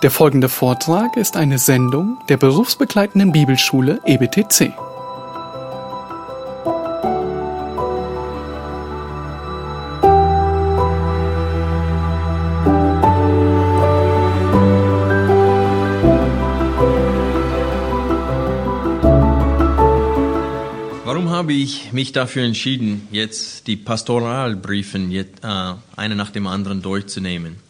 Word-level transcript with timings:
Der 0.00 0.12
folgende 0.12 0.48
Vortrag 0.48 1.16
ist 1.16 1.36
eine 1.36 1.58
Sendung 1.58 2.18
der 2.28 2.36
berufsbegleitenden 2.36 3.32
Bibelschule 3.32 4.00
EBTC. 4.06 4.72
Warum 21.04 21.30
habe 21.30 21.52
ich 21.52 21.92
mich 21.92 22.12
dafür 22.12 22.44
entschieden, 22.44 23.08
jetzt 23.10 23.66
die 23.66 23.74
Pastoralbriefen 23.74 25.10
jetzt, 25.10 25.42
äh, 25.42 25.74
eine 25.96 26.14
nach 26.14 26.30
dem 26.30 26.46
anderen 26.46 26.82
durchzunehmen? 26.82 27.67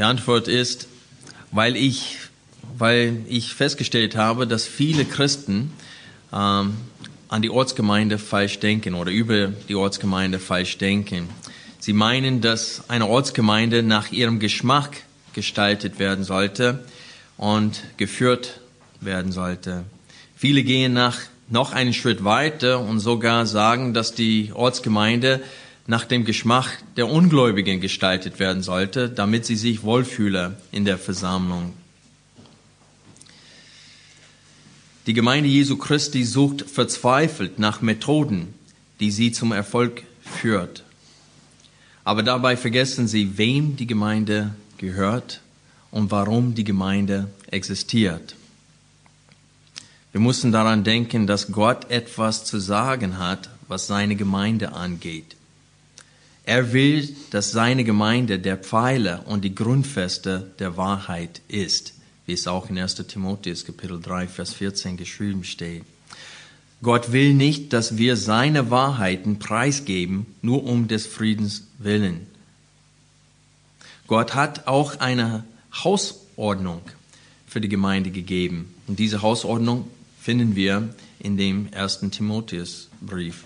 Die 0.00 0.04
Antwort 0.04 0.48
ist, 0.48 0.88
weil 1.52 1.76
ich, 1.76 2.16
weil 2.78 3.18
ich 3.28 3.52
festgestellt 3.52 4.16
habe, 4.16 4.46
dass 4.46 4.66
viele 4.66 5.04
Christen 5.04 5.74
ähm, 6.32 6.78
an 7.28 7.42
die 7.42 7.50
Ortsgemeinde 7.50 8.16
falsch 8.16 8.60
denken 8.60 8.94
oder 8.94 9.10
über 9.10 9.48
die 9.68 9.74
Ortsgemeinde 9.74 10.38
falsch 10.38 10.78
denken. 10.78 11.28
Sie 11.80 11.92
meinen, 11.92 12.40
dass 12.40 12.88
eine 12.88 13.08
Ortsgemeinde 13.08 13.82
nach 13.82 14.10
ihrem 14.10 14.40
Geschmack 14.40 15.02
gestaltet 15.34 15.98
werden 15.98 16.24
sollte 16.24 16.82
und 17.36 17.82
geführt 17.98 18.60
werden 19.02 19.32
sollte. 19.32 19.84
Viele 20.34 20.62
gehen 20.62 20.94
nach 20.94 21.18
noch 21.50 21.74
einen 21.74 21.92
Schritt 21.92 22.24
weiter 22.24 22.80
und 22.80 23.00
sogar 23.00 23.44
sagen, 23.44 23.92
dass 23.92 24.14
die 24.14 24.50
Ortsgemeinde 24.54 25.42
nach 25.90 26.04
dem 26.04 26.24
Geschmack 26.24 26.78
der 26.96 27.08
Ungläubigen 27.08 27.80
gestaltet 27.80 28.38
werden 28.38 28.62
sollte, 28.62 29.08
damit 29.08 29.44
sie 29.44 29.56
sich 29.56 29.82
wohlfühlen 29.82 30.54
in 30.70 30.84
der 30.84 30.98
Versammlung. 30.98 31.72
Die 35.08 35.14
Gemeinde 35.14 35.48
Jesu 35.48 35.76
Christi 35.76 36.22
sucht 36.22 36.70
verzweifelt 36.70 37.58
nach 37.58 37.80
Methoden, 37.80 38.54
die 39.00 39.10
sie 39.10 39.32
zum 39.32 39.50
Erfolg 39.50 40.04
führt. 40.22 40.84
Aber 42.04 42.22
dabei 42.22 42.56
vergessen 42.56 43.08
sie, 43.08 43.36
wem 43.36 43.74
die 43.74 43.88
Gemeinde 43.88 44.54
gehört 44.78 45.40
und 45.90 46.12
warum 46.12 46.54
die 46.54 46.62
Gemeinde 46.62 47.28
existiert. 47.48 48.36
Wir 50.12 50.20
müssen 50.20 50.52
daran 50.52 50.84
denken, 50.84 51.26
dass 51.26 51.50
Gott 51.50 51.90
etwas 51.90 52.44
zu 52.44 52.60
sagen 52.60 53.18
hat, 53.18 53.50
was 53.66 53.88
seine 53.88 54.14
Gemeinde 54.14 54.72
angeht. 54.72 55.34
Er 56.44 56.72
will, 56.72 57.14
dass 57.30 57.52
seine 57.52 57.84
Gemeinde 57.84 58.38
der 58.38 58.56
Pfeiler 58.56 59.26
und 59.26 59.44
die 59.44 59.54
Grundfeste 59.54 60.50
der 60.58 60.76
Wahrheit 60.76 61.42
ist, 61.48 61.94
wie 62.26 62.32
es 62.32 62.46
auch 62.46 62.70
in 62.70 62.78
1 62.78 62.94
Timotheus 63.06 63.64
Kapitel 63.64 64.00
3, 64.00 64.26
Vers 64.26 64.54
14 64.54 64.96
geschrieben 64.96 65.44
steht. 65.44 65.84
Gott 66.82 67.12
will 67.12 67.34
nicht, 67.34 67.72
dass 67.72 67.98
wir 67.98 68.16
seine 68.16 68.70
Wahrheiten 68.70 69.38
preisgeben, 69.38 70.26
nur 70.40 70.64
um 70.64 70.88
des 70.88 71.06
Friedens 71.06 71.66
willen. 71.78 72.26
Gott 74.06 74.34
hat 74.34 74.66
auch 74.66 74.98
eine 74.98 75.44
Hausordnung 75.72 76.80
für 77.46 77.60
die 77.60 77.68
Gemeinde 77.68 78.10
gegeben. 78.10 78.74
Und 78.86 78.98
diese 78.98 79.22
Hausordnung 79.22 79.88
finden 80.20 80.56
wir 80.56 80.94
in 81.18 81.36
dem 81.36 81.70
ersten 81.72 82.10
Timotheusbrief. 82.10 83.44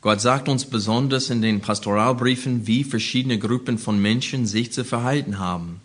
Gott 0.00 0.20
sagt 0.20 0.48
uns 0.48 0.64
besonders 0.64 1.28
in 1.28 1.42
den 1.42 1.60
Pastoralbriefen, 1.60 2.66
wie 2.66 2.84
verschiedene 2.84 3.38
Gruppen 3.38 3.78
von 3.78 4.00
Menschen 4.00 4.46
sich 4.46 4.72
zu 4.72 4.84
verhalten 4.84 5.38
haben. 5.38 5.80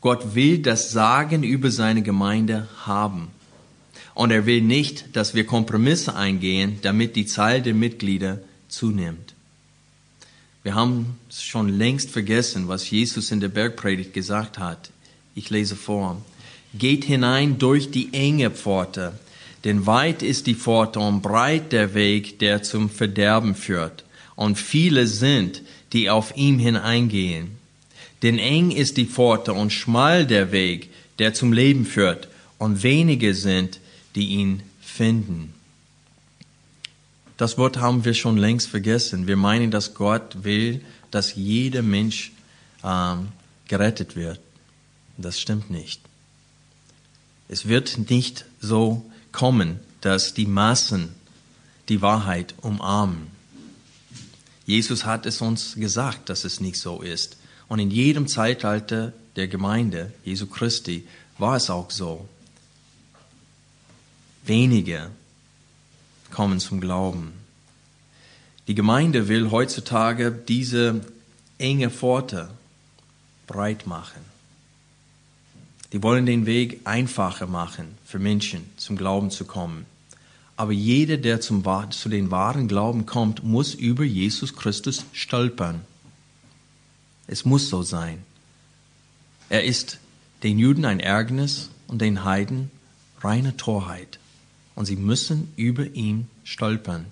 Gott 0.00 0.34
will 0.34 0.58
das 0.58 0.92
Sagen 0.92 1.42
über 1.42 1.70
seine 1.70 2.02
Gemeinde 2.02 2.68
haben. 2.86 3.28
Und 4.14 4.30
er 4.30 4.46
will 4.46 4.62
nicht, 4.62 5.14
dass 5.14 5.34
wir 5.34 5.46
Kompromisse 5.46 6.16
eingehen, 6.16 6.78
damit 6.82 7.16
die 7.16 7.26
Zahl 7.26 7.60
der 7.60 7.74
Mitglieder 7.74 8.38
zunimmt. 8.68 9.34
Wir 10.62 10.74
haben 10.74 11.18
schon 11.30 11.68
längst 11.68 12.10
vergessen, 12.10 12.68
was 12.68 12.90
Jesus 12.90 13.30
in 13.30 13.40
der 13.40 13.48
Bergpredigt 13.48 14.12
gesagt 14.12 14.58
hat. 14.58 14.90
Ich 15.34 15.50
lese 15.50 15.76
vor. 15.76 16.20
Geht 16.74 17.04
hinein 17.04 17.58
durch 17.58 17.90
die 17.90 18.12
enge 18.12 18.50
Pforte, 18.50 19.12
denn 19.64 19.86
weit 19.86 20.22
ist 20.22 20.46
die 20.46 20.54
Pforte 20.54 21.00
und 21.00 21.22
breit 21.22 21.72
der 21.72 21.94
Weg, 21.94 22.38
der 22.38 22.62
zum 22.62 22.88
Verderben 22.88 23.54
führt. 23.54 24.04
Und 24.36 24.58
viele 24.58 25.06
sind, 25.06 25.62
die 25.92 26.08
auf 26.08 26.36
ihm 26.36 26.58
hineingehen. 26.58 27.58
Denn 28.22 28.38
eng 28.38 28.70
ist 28.70 28.96
die 28.96 29.06
Pforte 29.06 29.52
und 29.52 29.72
schmal 29.72 30.26
der 30.26 30.52
Weg, 30.52 30.90
der 31.18 31.34
zum 31.34 31.52
Leben 31.52 31.84
führt. 31.84 32.28
Und 32.58 32.82
wenige 32.82 33.34
sind, 33.34 33.80
die 34.14 34.28
ihn 34.28 34.62
finden. 34.80 35.54
Das 37.36 37.56
Wort 37.56 37.78
haben 37.78 38.04
wir 38.04 38.14
schon 38.14 38.36
längst 38.36 38.68
vergessen. 38.68 39.26
Wir 39.26 39.36
meinen, 39.36 39.70
dass 39.70 39.94
Gott 39.94 40.44
will, 40.44 40.82
dass 41.10 41.34
jeder 41.34 41.82
Mensch 41.82 42.32
ähm, 42.84 43.28
gerettet 43.68 44.16
wird. 44.16 44.40
Das 45.16 45.40
stimmt 45.40 45.70
nicht. 45.70 46.00
Es 47.48 47.66
wird 47.66 48.10
nicht 48.10 48.44
so 48.60 49.09
kommen, 49.32 49.80
dass 50.00 50.34
die 50.34 50.46
Massen 50.46 51.14
die 51.88 52.02
Wahrheit 52.02 52.54
umarmen. 52.62 53.28
Jesus 54.66 55.04
hat 55.04 55.26
es 55.26 55.40
uns 55.40 55.74
gesagt, 55.74 56.28
dass 56.28 56.44
es 56.44 56.60
nicht 56.60 56.78
so 56.78 57.02
ist. 57.02 57.36
Und 57.68 57.78
in 57.78 57.90
jedem 57.90 58.28
Zeitalter 58.28 59.12
der 59.36 59.48
Gemeinde 59.48 60.12
Jesu 60.24 60.46
Christi 60.46 61.06
war 61.38 61.56
es 61.56 61.70
auch 61.70 61.90
so. 61.90 62.28
Wenige 64.44 65.10
kommen 66.30 66.60
zum 66.60 66.80
Glauben. 66.80 67.32
Die 68.68 68.74
Gemeinde 68.74 69.28
will 69.28 69.50
heutzutage 69.50 70.30
diese 70.30 71.00
enge 71.58 71.90
Pforte 71.90 72.50
breit 73.46 73.86
machen. 73.86 74.24
Die 75.92 76.02
wollen 76.02 76.26
den 76.26 76.46
Weg 76.46 76.80
einfacher 76.84 77.46
machen 77.46 77.98
für 78.04 78.18
Menschen, 78.18 78.64
zum 78.76 78.96
Glauben 78.96 79.30
zu 79.30 79.44
kommen. 79.44 79.86
Aber 80.56 80.72
jeder, 80.72 81.16
der 81.16 81.40
zum, 81.40 81.64
zu 81.90 82.08
den 82.08 82.30
wahren 82.30 82.68
Glauben 82.68 83.06
kommt, 83.06 83.42
muss 83.42 83.74
über 83.74 84.04
Jesus 84.04 84.54
Christus 84.54 85.04
stolpern. 85.12 85.80
Es 87.26 87.44
muss 87.44 87.68
so 87.68 87.82
sein. 87.82 88.22
Er 89.48 89.64
ist 89.64 89.98
den 90.42 90.58
Juden 90.58 90.84
ein 90.84 91.00
Ärgernis 91.00 91.70
und 91.86 92.00
den 92.00 92.24
Heiden 92.24 92.70
reine 93.20 93.56
Torheit. 93.56 94.18
Und 94.74 94.86
sie 94.86 94.96
müssen 94.96 95.52
über 95.56 95.86
ihn 95.86 96.28
stolpern. 96.44 97.06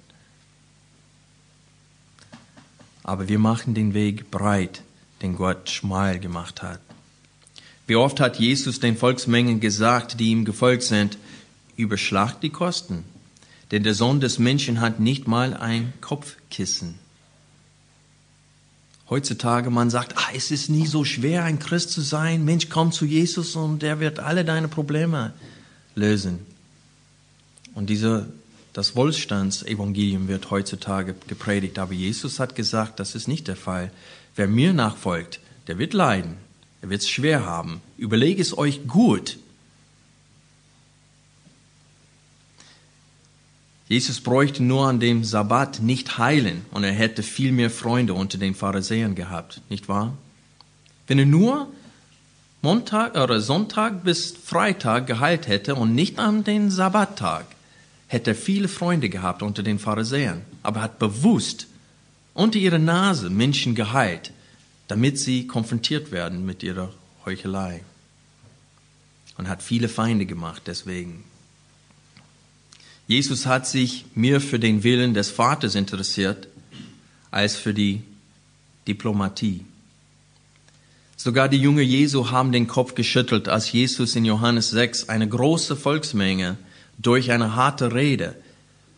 Aber 3.03 3.29
wir 3.29 3.39
machen 3.39 3.75
den 3.75 3.95
Weg 3.95 4.31
breit, 4.31 4.83
den 5.23 5.37
Gott 5.37 5.71
schmal 5.71 6.21
gemacht 6.21 6.63
hat. 6.63 6.81
Wie 7.89 7.97
oft 7.97 8.21
hat 8.21 8.39
Jesus 8.39 8.81
den 8.81 8.99
Volksmengen 8.99 9.61
gesagt, 9.61 10.21
die 10.21 10.29
ihm 10.29 10.45
gefolgt 10.45 10.83
sind, 10.83 11.17
überschlagt 11.75 12.43
die 12.43 12.51
Kosten, 12.51 13.03
denn 13.71 13.83
der 13.83 13.95
Sohn 13.95 14.21
des 14.21 14.39
Menschen 14.39 14.83
hat 14.83 15.01
nicht 15.01 15.27
mal 15.27 15.55
ein 15.55 15.95
Kopfkissen. 16.03 16.97
Heutzutage 19.09 19.71
man 19.71 19.89
sagt, 19.89 20.19
ah, 20.19 20.29
es 20.35 20.51
ist 20.51 20.69
nie 20.69 20.87
so 20.87 21.03
schwer, 21.07 21.45
ein 21.45 21.59
Christ 21.59 21.91
zu 21.91 22.03
sein. 22.03 22.45
Mensch, 22.45 22.69
komm 22.69 22.93
zu 22.93 23.07
Jesus 23.07 23.57
und 23.57 23.81
der 23.81 24.01
wird 24.01 24.19
alle 24.19 24.45
deine 24.45 24.69
Probleme 24.69 25.33
lösen. 25.95 26.41
Und 27.75 27.89
diese, 27.89 28.29
das 28.75 28.97
Wohlstandsevangelium 28.97 30.29
wird 30.29 30.51
heutzutage 30.51 31.15
gepredigt. 31.27 31.79
Aber 31.79 31.95
Jesus 31.95 32.39
hat 32.39 32.55
gesagt, 32.55 33.01
das 33.01 33.15
ist 33.15 33.29
nicht 33.29 33.49
der 33.49 33.57
Fall. 33.57 33.91
Wer 34.37 34.47
mir 34.47 34.75
nachfolgt, 34.75 35.41
der 35.69 35.79
wird 35.79 35.95
leiden. 35.95 36.48
Er 36.83 36.91
wird 36.91 37.03
es 37.03 37.09
schwer 37.09 37.45
haben. 37.45 37.81
Überlege 37.97 38.41
es 38.41 38.57
euch 38.57 38.87
gut. 38.87 39.39
Jesus 43.89 44.21
bräuchte 44.21 44.63
nur 44.63 44.87
an 44.87 45.01
dem 45.01 45.25
Sabbat 45.25 45.81
nicht 45.81 46.19
heilen 46.19 46.63
und 46.73 46.85
er 46.85 46.93
hätte 46.93 47.23
viel 47.23 47.53
mehr 47.53 47.71
Freunde 47.71 48.13
unter 48.13 48.37
den 48.37 48.55
Pharisäern 48.55 49.15
gehabt, 49.15 49.63
nicht 49.71 49.89
wahr? 49.89 50.13
Wenn 51.07 51.19
er 51.19 51.27
nur 51.27 51.69
Montag 52.61 53.17
oder 53.17 53.41
Sonntag 53.41 54.05
bis 54.05 54.33
Freitag 54.33 55.07
geheilt 55.07 55.49
hätte 55.49 55.75
und 55.75 55.95
nicht 55.95 56.19
an 56.19 56.45
den 56.45 56.71
Sabbattag, 56.71 57.47
hätte 58.09 58.33
er 58.33 58.37
viele 58.37 58.69
Freunde 58.69 59.09
gehabt 59.09 59.43
unter 59.43 59.63
den 59.63 59.79
Pharisäern, 59.79 60.43
aber 60.63 60.81
er 60.81 60.83
hat 60.83 60.99
bewusst 60.99 61.67
unter 62.35 62.59
ihrer 62.59 62.79
Nase 62.79 63.31
Menschen 63.31 63.75
geheilt, 63.75 64.33
damit 64.89 65.19
sie 65.19 65.47
konfrontiert 65.47 66.11
werden 66.11 66.45
mit 66.45 66.63
ihrer 66.63 66.93
Heuchelei. 67.25 67.83
Und 69.37 69.49
hat 69.49 69.63
viele 69.63 69.89
Feinde 69.89 70.27
gemacht 70.27 70.63
deswegen. 70.67 71.23
Jesus 73.07 73.47
hat 73.47 73.67
sich 73.67 74.05
mehr 74.15 74.41
für 74.41 74.59
den 74.59 74.83
Willen 74.83 75.15
des 75.15 75.31
Vaters 75.31 75.77
interessiert 75.77 76.49
als 77.31 77.57
für 77.57 77.73
die 77.73 78.03
Diplomatie. 78.89 79.65
Sogar 81.17 81.49
die 81.49 81.59
Jünger 81.59 81.83
Jesu 81.83 82.31
haben 82.31 82.53
den 82.53 82.67
Kopf 82.67 82.95
geschüttelt, 82.95 83.49
als 83.49 83.73
Jesus 83.73 84.15
in 84.15 84.25
Johannes 84.25 84.71
6 84.71 85.09
eine 85.09 85.29
große 85.29 85.77
Volksmenge 85.77 86.57
durch 86.99 87.31
eine 87.31 87.55
harte 87.55 87.95
Rede 87.95 88.37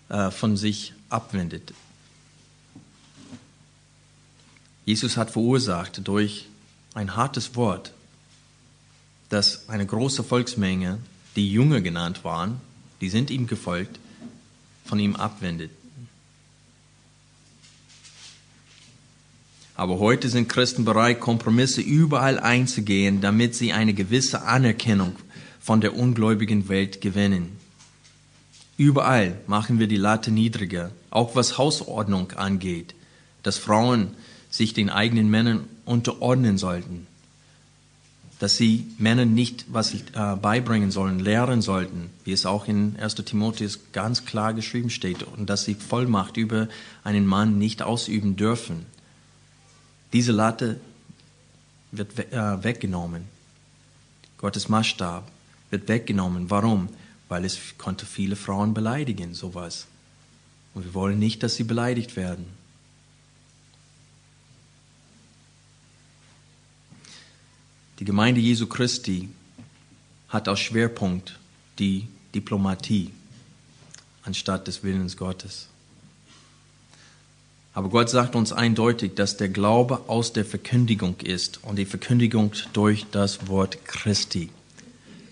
äh, 0.09 0.31
von 0.31 0.57
sich 0.57 0.93
abwendet. 1.09 1.73
Jesus 4.85 5.17
hat 5.17 5.31
verursacht 5.31 6.07
durch 6.07 6.47
ein 6.95 7.17
hartes 7.17 7.55
Wort, 7.55 7.93
dass 9.29 9.69
eine 9.69 9.87
große 9.87 10.25
Volksmenge, 10.25 10.99
die 11.37 11.53
Jünger 11.53 11.81
genannt 11.81 12.25
waren, 12.25 12.61
die 13.01 13.09
sind 13.09 13.31
ihm 13.31 13.47
gefolgt, 13.47 13.99
von 14.85 14.99
ihm 14.99 15.17
abwendet. 15.17 15.71
Aber 19.77 19.99
heute 19.99 20.29
sind 20.29 20.49
Christen 20.49 20.85
bereit, 20.85 21.21
Kompromisse 21.21 21.81
überall 21.81 22.39
einzugehen, 22.39 23.23
damit 23.23 23.55
sie 23.55 23.73
eine 23.73 23.95
gewisse 23.95 24.43
Anerkennung 24.43 25.17
von 25.61 25.81
der 25.81 25.97
ungläubigen 25.97 26.69
Welt 26.69 27.01
gewinnen. 27.01 27.57
Überall 28.77 29.39
machen 29.47 29.79
wir 29.79 29.87
die 29.87 29.97
Latte 29.97 30.31
niedriger, 30.31 30.91
auch 31.11 31.35
was 31.35 31.57
Hausordnung 31.57 32.33
angeht, 32.33 32.95
dass 33.43 33.57
Frauen 33.57 34.09
sich 34.51 34.75
den 34.75 34.91
eigenen 34.91 35.31
Männern 35.31 35.65
unterordnen 35.85 36.59
sollten, 36.59 37.07
dass 38.41 38.57
sie 38.57 38.87
Männern 38.99 39.35
nicht 39.35 39.67
was 39.69 39.95
äh, 39.95 40.01
beibringen 40.41 40.91
sollen, 40.91 41.21
lehren 41.21 41.63
sollten, 41.63 42.11
wie 42.25 42.33
es 42.33 42.47
auch 42.47 42.67
in 42.67 42.97
1. 42.99 43.15
Timotheus 43.17 43.79
ganz 43.93 44.25
klar 44.25 44.55
geschrieben 44.55 44.91
steht, 44.91 45.23
und 45.23 45.49
dass 45.49 45.65
sie 45.65 45.75
Vollmacht 45.75 46.37
über 46.37 46.69
einen 47.05 47.27
Mann 47.27 47.59
nicht 47.59 47.83
ausüben 47.83 48.37
dürfen. 48.37 48.87
Diese 50.13 50.33
Latte 50.33 50.81
wird 51.93 52.17
we 52.17 52.33
äh, 52.33 52.65
weggenommen. 52.65 53.25
Gottes 54.39 54.69
Maßstab 54.69 55.31
wird 55.71 55.89
weggenommen. 55.89 56.51
Warum? 56.51 56.89
Weil 57.29 57.45
es 57.45 57.59
konnte 57.79 58.07
viele 58.07 58.37
Frauen 58.37 58.75
beleidigen, 58.75 59.35
sowas. 59.35 59.87
Und 60.75 60.85
wir 60.85 60.95
wollen 60.95 61.19
nicht, 61.19 61.43
dass 61.43 61.57
sie 61.57 61.65
beleidigt 61.65 62.17
werden. 62.17 62.47
Die 68.01 68.07
Gemeinde 68.07 68.41
Jesu 68.41 68.67
Christi 68.67 69.29
hat 70.31 70.49
als 70.49 70.61
Schwerpunkt 70.61 71.39
die 71.79 72.09
Diplomatie 72.35 73.11
anstatt 74.25 74.67
des 74.67 74.83
Willens 74.83 75.19
Gottes. 75.19 75.69
Aber 77.75 77.91
Gott 77.91 78.09
sagt 78.09 78.35
uns 78.37 78.53
eindeutig, 78.53 79.13
dass 79.17 79.37
der 79.37 79.51
Glaube 79.51 80.09
aus 80.09 80.33
der 80.33 80.47
Verkündigung 80.47 81.17
ist 81.23 81.63
und 81.63 81.77
die 81.77 81.85
Verkündigung 81.85 82.53
durch 82.73 83.07
das 83.13 83.49
Wort 83.49 83.85
Christi. 83.85 84.49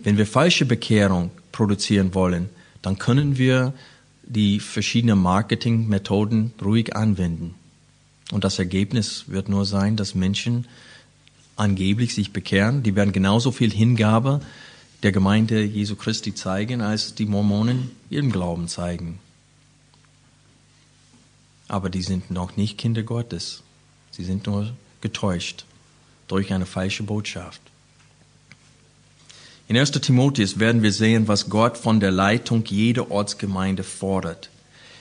Wenn 0.01 0.19
wir 0.19 0.27
falsche 0.27 0.67
Bekehrung 0.67 1.31
produzieren 1.53 2.13
wollen, 2.13 2.51
dann 2.83 2.99
können 2.99 3.39
wir 3.39 3.73
die 4.25 4.61
verschiedenen 4.61 5.21
Marketingmethoden 5.21 6.53
ruhig 6.63 6.95
anwenden. 6.95 7.55
Und 8.31 8.45
das 8.45 8.59
Ergebnis 8.59 9.25
wird 9.29 9.49
nur 9.49 9.65
sein, 9.65 9.97
dass 9.97 10.15
Menschen 10.15 10.67
angeblich 11.59 12.15
sich 12.15 12.33
bekehren. 12.33 12.83
Die 12.83 12.95
werden 12.95 13.13
genauso 13.13 13.51
viel 13.53 13.73
Hingabe 13.73 14.41
der 15.03 15.13
Gemeinde 15.13 15.63
Jesu 15.63 15.97
Christi 15.97 16.35
zeigen, 16.35 16.81
als 16.81 17.15
die 17.15 17.27
Mormonen 17.27 17.91
ihren 18.11 18.33
Glauben 18.33 18.69
zeigen 18.69 19.21
aber 21.69 21.91
die 21.91 22.03
sind 22.03 22.31
noch 22.31 22.57
nicht 22.57 22.79
Kinder 22.79 23.03
Gottes. 23.03 23.63
Sie 24.11 24.25
sind 24.25 24.47
nur 24.47 24.73
getäuscht 25.03 25.67
durch 26.27 26.53
eine 26.53 26.67
falsche 26.67 27.03
Botschaft. 27.03 27.61
In 29.69 29.77
1. 29.77 29.93
Timotheus 29.93 30.59
werden 30.59 30.83
wir 30.83 30.93
sehen, 30.93 31.29
was 31.29 31.51
Gott 31.51 31.77
von 31.77 32.01
der 32.01 32.11
Leitung 32.11 32.65
jeder 32.65 33.11
Ortsgemeinde 33.11 33.85
fordert. 33.85 34.49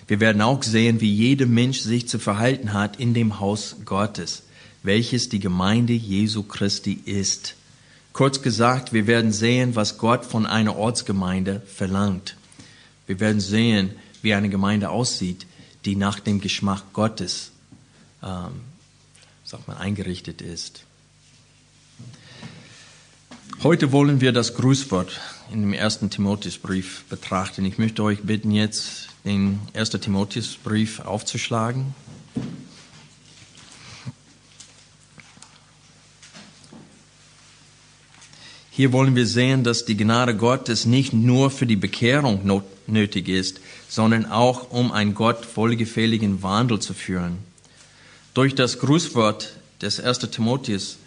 Wir 0.08 0.20
werden 0.20 0.42
auch 0.42 0.62
sehen, 0.62 1.00
wie 1.00 1.12
jeder 1.12 1.46
Mensch 1.46 1.80
sich 1.80 2.08
zu 2.08 2.20
verhalten 2.20 2.74
hat 2.74 2.98
in 2.98 3.14
dem 3.14 3.40
Haus 3.40 3.78
Gottes, 3.86 4.44
welches 4.88 5.30
die 5.30 5.40
Gemeinde 5.40 5.94
Jesu 5.94 6.42
Christi 6.42 6.94
ist. 7.06 7.54
Kurz 8.14 8.42
gesagt, 8.42 8.94
wir 8.94 9.06
werden 9.06 9.32
sehen, 9.32 9.76
was 9.76 10.00
Gott 10.00 10.26
von 10.26 10.48
einer 10.48 10.76
Ortsgemeinde 10.76 11.62
verlangt. 11.68 12.36
Wir 13.06 13.20
werden 13.20 13.40
sehen, 13.40 13.92
wie 14.24 14.34
eine 14.34 14.50
Gemeinde 14.50 14.90
aussieht, 14.90 15.46
die 15.86 15.96
nach 15.96 16.20
dem 16.20 16.42
Geschmack 16.42 16.94
Gottes 16.94 17.52
ähm, 18.24 18.62
sagt 19.44 19.68
man, 19.68 19.78
eingerichtet 19.78 20.42
ist. 20.42 20.84
Heute 23.64 23.92
wollen 23.92 24.20
wir 24.20 24.32
das 24.32 24.56
Grußwort 24.56 25.20
in 25.52 25.62
dem 25.62 25.74
ersten 25.74 26.10
Timotheusbrief 26.10 27.06
betrachten. 27.10 27.66
Ich 27.66 27.78
möchte 27.78 28.04
euch 28.04 28.24
bitten, 28.24 28.52
jetzt 28.52 29.10
den 29.26 29.60
ersten 29.74 30.02
Timotheusbrief 30.02 31.00
aufzuschlagen. 31.02 31.94
Hier 38.78 38.94
wollen 38.94 39.16
wir 39.16 39.26
sehen, 39.26 39.64
dass 39.64 39.86
die 39.86 39.98
Gnade 39.98 40.36
Gottes 40.36 40.86
nicht 40.86 41.12
nur 41.12 41.50
für 41.50 41.66
die 41.66 41.76
Bekehrung 41.76 42.62
nötig 42.86 43.28
ist, 43.28 43.60
sondern 43.90 44.28
auch 44.28 44.70
um 44.70 44.92
einen 44.92 45.16
Gott 45.16 45.48
wohlgefälligen 45.58 46.44
Wandel 46.44 46.78
zu 46.78 46.94
führen. 46.94 47.40
Durch 48.36 48.54
das 48.54 48.78
Grußwort 48.78 49.58
des 49.82 50.00
1. 50.00 50.20
Timotheus 50.30 50.98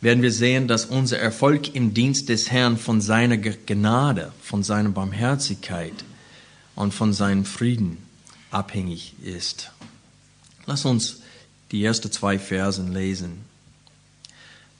werden 0.00 0.20
wir 0.20 0.32
sehen, 0.32 0.66
dass 0.66 0.84
unser 0.84 1.20
Erfolg 1.20 1.76
im 1.76 1.94
Dienst 1.94 2.28
des 2.28 2.50
Herrn 2.50 2.76
von 2.76 3.00
seiner 3.00 3.36
Gnade, 3.36 4.32
von 4.42 4.64
seiner 4.64 4.90
Barmherzigkeit 4.90 5.94
und 6.74 6.92
von 6.92 7.12
seinem 7.12 7.44
Frieden 7.44 7.98
abhängig 8.50 9.14
ist. 9.22 9.70
Lass 10.66 10.84
uns 10.84 11.20
die 11.70 11.84
ersten 11.84 12.10
zwei 12.10 12.36
Versen 12.36 12.92
lesen. 12.92 13.48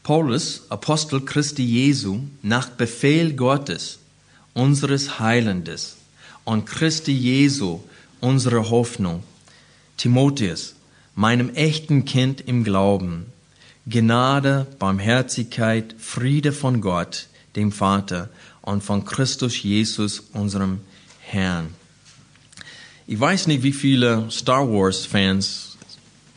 Paulus, 0.02 0.62
Apostel 0.70 1.20
Christi 1.20 1.62
Jesu, 1.62 2.20
nach 2.42 2.70
Befehl 2.70 3.34
Gottes, 3.34 3.98
unseres 4.54 5.20
Heilandes, 5.20 5.96
und 6.44 6.64
Christi 6.64 7.12
Jesu, 7.12 7.80
unsere 8.20 8.70
Hoffnung. 8.70 9.22
Timotheus, 9.96 10.74
meinem 11.14 11.50
echten 11.54 12.06
Kind 12.06 12.40
im 12.40 12.64
Glauben, 12.64 13.26
Gnade, 13.86 14.66
Barmherzigkeit, 14.78 15.94
Friede 15.98 16.52
von 16.52 16.80
Gott, 16.80 17.26
dem 17.56 17.70
Vater, 17.70 18.30
und 18.62 18.82
von 18.82 19.04
Christus 19.04 19.62
Jesus, 19.62 20.20
unserem 20.32 20.80
Herrn. 21.20 21.74
Ich 23.06 23.18
weiß 23.18 23.46
nicht, 23.48 23.62
wie 23.62 23.72
viele 23.72 24.30
Star 24.30 24.70
Wars-Fans 24.70 25.69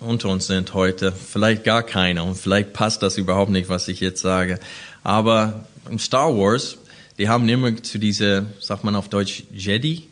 unter 0.03 0.29
uns 0.29 0.47
sind 0.47 0.73
heute. 0.73 1.11
Vielleicht 1.11 1.63
gar 1.63 1.83
keiner. 1.83 2.23
Und 2.23 2.35
vielleicht 2.35 2.73
passt 2.73 3.01
das 3.01 3.17
überhaupt 3.17 3.51
nicht, 3.51 3.69
was 3.69 3.87
ich 3.87 3.99
jetzt 3.99 4.21
sage. 4.21 4.59
Aber 5.03 5.65
im 5.89 5.99
Star 5.99 6.35
Wars 6.35 6.77
die 7.17 7.29
haben 7.29 7.47
immer 7.47 7.81
zu 7.81 7.99
dieser, 7.99 8.45
sagt 8.59 8.83
man 8.83 8.95
auf 8.95 9.09
Deutsch, 9.09 9.43
Jedi, 9.53 10.07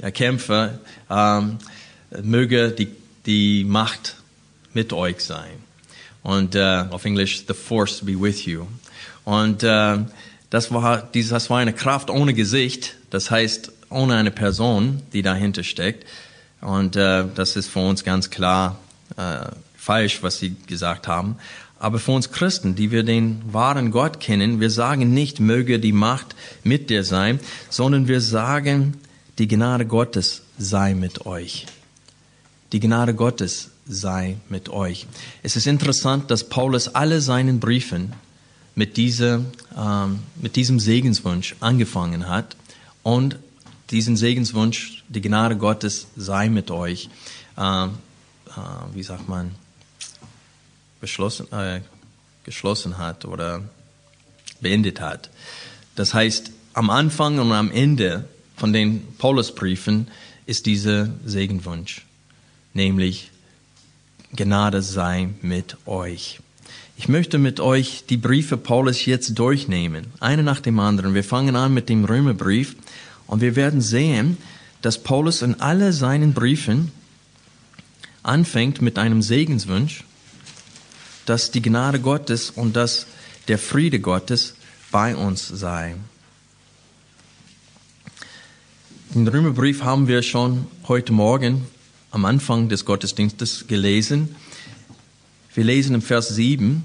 ja, 0.00 0.10
Kämpfer, 0.10 0.78
ähm, 1.10 1.58
möge 2.22 2.70
die, 2.70 2.88
die 3.24 3.64
Macht 3.64 4.16
mit 4.74 4.92
euch 4.92 5.20
sein. 5.20 5.64
Und 6.22 6.54
äh, 6.54 6.84
auf 6.90 7.04
Englisch, 7.04 7.44
the 7.46 7.54
force 7.54 8.04
be 8.04 8.20
with 8.20 8.44
you. 8.44 8.66
Und 9.24 9.62
äh, 9.62 9.98
das, 10.50 10.72
war, 10.72 11.08
das 11.12 11.50
war 11.50 11.58
eine 11.58 11.72
Kraft 11.72 12.10
ohne 12.10 12.34
Gesicht, 12.34 12.96
das 13.10 13.30
heißt 13.30 13.72
ohne 13.88 14.16
eine 14.16 14.30
Person, 14.30 15.02
die 15.12 15.22
dahinter 15.22 15.62
steckt. 15.62 16.04
Und 16.60 16.96
äh, 16.96 17.24
das 17.34 17.56
ist 17.56 17.68
für 17.68 17.80
uns 17.80 18.04
ganz 18.04 18.28
klar 18.28 18.78
äh, 19.16 19.46
falsch, 19.76 20.22
was 20.22 20.38
sie 20.38 20.56
gesagt 20.66 21.08
haben. 21.08 21.36
Aber 21.78 21.98
für 21.98 22.12
uns 22.12 22.30
Christen, 22.30 22.74
die 22.74 22.90
wir 22.90 23.02
den 23.02 23.42
wahren 23.52 23.90
Gott 23.90 24.18
kennen, 24.20 24.60
wir 24.60 24.70
sagen 24.70 25.12
nicht, 25.12 25.40
möge 25.40 25.78
die 25.78 25.92
Macht 25.92 26.34
mit 26.64 26.88
dir 26.88 27.04
sein, 27.04 27.38
sondern 27.68 28.08
wir 28.08 28.20
sagen, 28.20 28.94
die 29.38 29.48
Gnade 29.48 29.86
Gottes 29.86 30.42
sei 30.58 30.94
mit 30.94 31.26
euch. 31.26 31.66
Die 32.72 32.80
Gnade 32.80 33.14
Gottes 33.14 33.70
sei 33.86 34.38
mit 34.48 34.70
euch. 34.70 35.06
Es 35.42 35.56
ist 35.56 35.66
interessant, 35.66 36.30
dass 36.30 36.48
Paulus 36.48 36.88
alle 36.88 37.20
seinen 37.20 37.60
Briefen 37.60 38.14
mit, 38.74 38.96
dieser, 38.96 39.42
ähm, 39.76 40.20
mit 40.40 40.56
diesem 40.56 40.80
Segenswunsch 40.80 41.56
angefangen 41.60 42.28
hat 42.28 42.56
und 43.02 43.38
diesen 43.90 44.16
Segenswunsch, 44.16 45.04
die 45.08 45.20
Gnade 45.20 45.56
Gottes 45.56 46.08
sei 46.16 46.48
mit 46.48 46.70
euch, 46.70 47.08
äh, 47.56 47.86
äh, 48.56 48.94
wie 48.94 49.02
sagt 49.02 49.28
man, 49.28 49.54
beschlossen, 51.00 51.50
äh, 51.52 51.80
geschlossen 52.44 52.98
hat 52.98 53.24
oder 53.24 53.62
beendet 54.60 55.00
hat. 55.00 55.30
Das 55.94 56.14
heißt, 56.14 56.50
am 56.74 56.90
Anfang 56.90 57.38
und 57.38 57.52
am 57.52 57.70
Ende 57.70 58.28
von 58.56 58.72
den 58.72 59.06
Paulusbriefen 59.18 60.08
ist 60.46 60.66
dieser 60.66 61.08
Segenwunsch, 61.24 62.04
nämlich 62.72 63.30
Gnade 64.34 64.82
sei 64.82 65.30
mit 65.42 65.76
euch. 65.86 66.40
Ich 66.98 67.08
möchte 67.08 67.38
mit 67.38 67.60
euch 67.60 68.04
die 68.08 68.16
Briefe 68.16 68.56
Paulus 68.56 69.04
jetzt 69.04 69.38
durchnehmen, 69.38 70.06
eine 70.20 70.42
nach 70.42 70.60
dem 70.60 70.78
anderen. 70.78 71.14
Wir 71.14 71.24
fangen 71.24 71.56
an 71.56 71.74
mit 71.74 71.88
dem 71.88 72.04
Römerbrief 72.04 72.76
und 73.26 73.40
wir 73.40 73.56
werden 73.56 73.80
sehen, 73.80 74.38
dass 74.82 75.02
Paulus 75.02 75.42
in 75.42 75.60
alle 75.60 75.92
seinen 75.92 76.32
Briefen 76.32 76.92
anfängt 78.26 78.82
mit 78.82 78.98
einem 78.98 79.22
Segenswunsch, 79.22 80.04
dass 81.26 81.50
die 81.50 81.62
Gnade 81.62 82.00
Gottes 82.00 82.50
und 82.50 82.76
dass 82.76 83.06
der 83.48 83.58
Friede 83.58 84.00
Gottes 84.00 84.54
bei 84.90 85.16
uns 85.16 85.46
sei. 85.46 85.96
Den 89.14 89.26
Römerbrief 89.28 89.82
haben 89.82 90.08
wir 90.08 90.22
schon 90.22 90.66
heute 90.88 91.12
Morgen 91.12 91.66
am 92.10 92.24
Anfang 92.24 92.68
des 92.68 92.84
Gottesdienstes 92.84 93.66
gelesen. 93.66 94.34
Wir 95.54 95.64
lesen 95.64 95.94
im 95.94 96.02
Vers 96.02 96.28
7, 96.28 96.84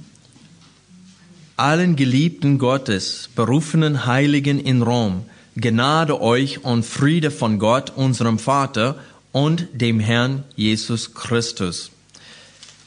allen 1.58 1.96
Geliebten 1.96 2.58
Gottes, 2.58 3.30
berufenen 3.36 4.06
Heiligen 4.06 4.60
in 4.60 4.82
Rom, 4.82 5.26
Gnade 5.56 6.22
euch 6.22 6.64
und 6.64 6.86
Friede 6.86 7.30
von 7.30 7.60
Gott, 7.60 7.92
unserem 7.96 8.40
Vater 8.40 8.98
und 9.32 9.68
dem 9.74 10.00
Herrn 10.00 10.44
Jesus 10.56 11.14
Christus. 11.14 11.92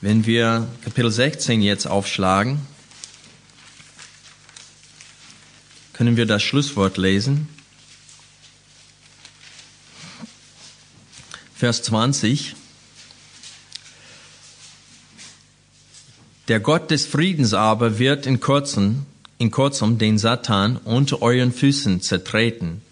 Wenn 0.01 0.27
wir 0.27 0.69
Kapitel 0.85 1.11
16 1.11 1.63
jetzt 1.63 1.87
aufschlagen, 1.87 2.61
können 5.95 6.17
wir 6.17 6.27
das 6.27 6.43
Schlusswort 6.43 6.99
lesen. 6.99 7.49
Vers 11.55 11.83
20. 11.85 12.55
Der 16.49 16.61
Gott 16.61 16.91
des 16.91 17.07
Friedens 17.07 17.55
aber 17.55 17.99
wird 17.99 18.27
in 18.27 18.41
kurzem, 18.41 19.07
in 19.39 19.51
kurzem 19.51 19.97
den 19.97 20.19
Satan 20.19 20.77
unter 20.77 21.23
euren 21.23 21.53
Füßen 21.53 22.03
zertreten. 22.03 22.83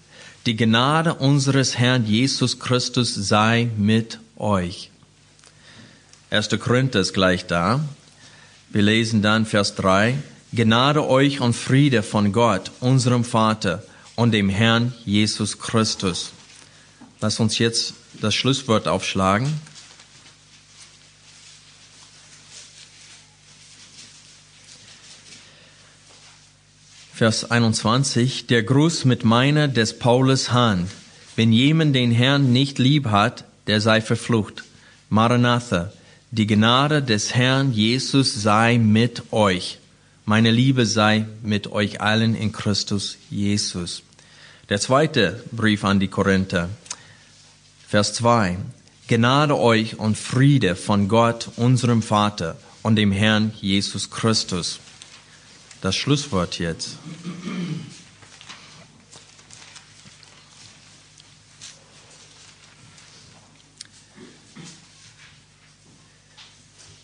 Die 0.45 0.57
Gnade 0.57 1.15
unseres 1.15 1.79
Herrn 1.79 2.05
Jesus 2.05 2.59
Christus 2.59 3.15
sei 3.15 3.69
mit 3.77 4.19
euch. 4.37 4.91
1. 6.31 6.49
Korinther 6.59 6.99
ist 6.99 7.15
gleich 7.15 7.47
da. 7.47 7.79
Wir 8.71 8.83
lesen 8.83 9.23
dann 9.23 9.47
Vers 9.47 9.77
3. 9.77 10.19
Gnade 10.53 11.07
euch 11.07 11.41
und 11.41 11.53
Friede 11.53 12.03
von 12.03 12.33
Gott, 12.33 12.73
unserem 12.81 13.23
Vater 13.23 13.85
und 14.17 14.33
dem 14.33 14.49
Herrn 14.49 14.93
Jesus 15.05 15.61
Christus. 15.61 16.33
Lass 17.21 17.39
uns 17.39 17.59
jetzt 17.59 17.95
das 18.21 18.35
Schlusswort 18.35 18.89
aufschlagen. 18.89 19.61
Vers 27.15 27.51
21, 27.51 28.47
der 28.47 28.63
Gruß 28.63 29.05
mit 29.05 29.23
meiner 29.23 29.69
des 29.69 29.99
Paulus 29.99 30.51
Hand. 30.51 30.89
Wenn 31.37 31.53
jemand 31.53 31.95
den 31.95 32.11
Herrn 32.11 32.55
nicht 32.55 32.79
lieb 32.79 33.09
hat, 33.09 33.45
der 33.67 33.83
sei 33.83 34.01
verflucht. 34.01 34.65
Maranatha, 35.11 35.93
die 36.31 36.47
Gnade 36.47 37.03
des 37.03 37.35
Herrn 37.35 37.71
Jesus 37.75 38.33
sei 38.33 38.79
mit 38.79 39.31
euch. 39.31 39.79
Meine 40.25 40.51
Liebe 40.51 40.87
sei 40.87 41.27
mit 41.43 41.71
euch 41.71 42.01
allen 42.01 42.35
in 42.35 42.51
Christus 42.51 43.19
Jesus. 43.29 44.03
Der 44.71 44.81
zweite 44.81 45.45
Brief 45.53 45.85
an 45.85 46.01
die 46.01 46.09
Korinther. 46.09 46.71
Vers 47.87 48.15
2. 48.15 48.57
Gnade 49.09 49.59
euch 49.59 49.99
und 49.99 50.17
Friede 50.17 50.77
von 50.77 51.09
Gott, 51.09 51.51
unserem 51.57 52.01
Vater 52.01 52.57
und 52.83 52.97
dem 52.97 53.13
Herrn 53.13 53.53
Jesus 53.61 54.11
Christus. 54.11 54.81
Das 55.83 55.97
Schlusswort 55.97 56.61
jetzt. 56.61 56.97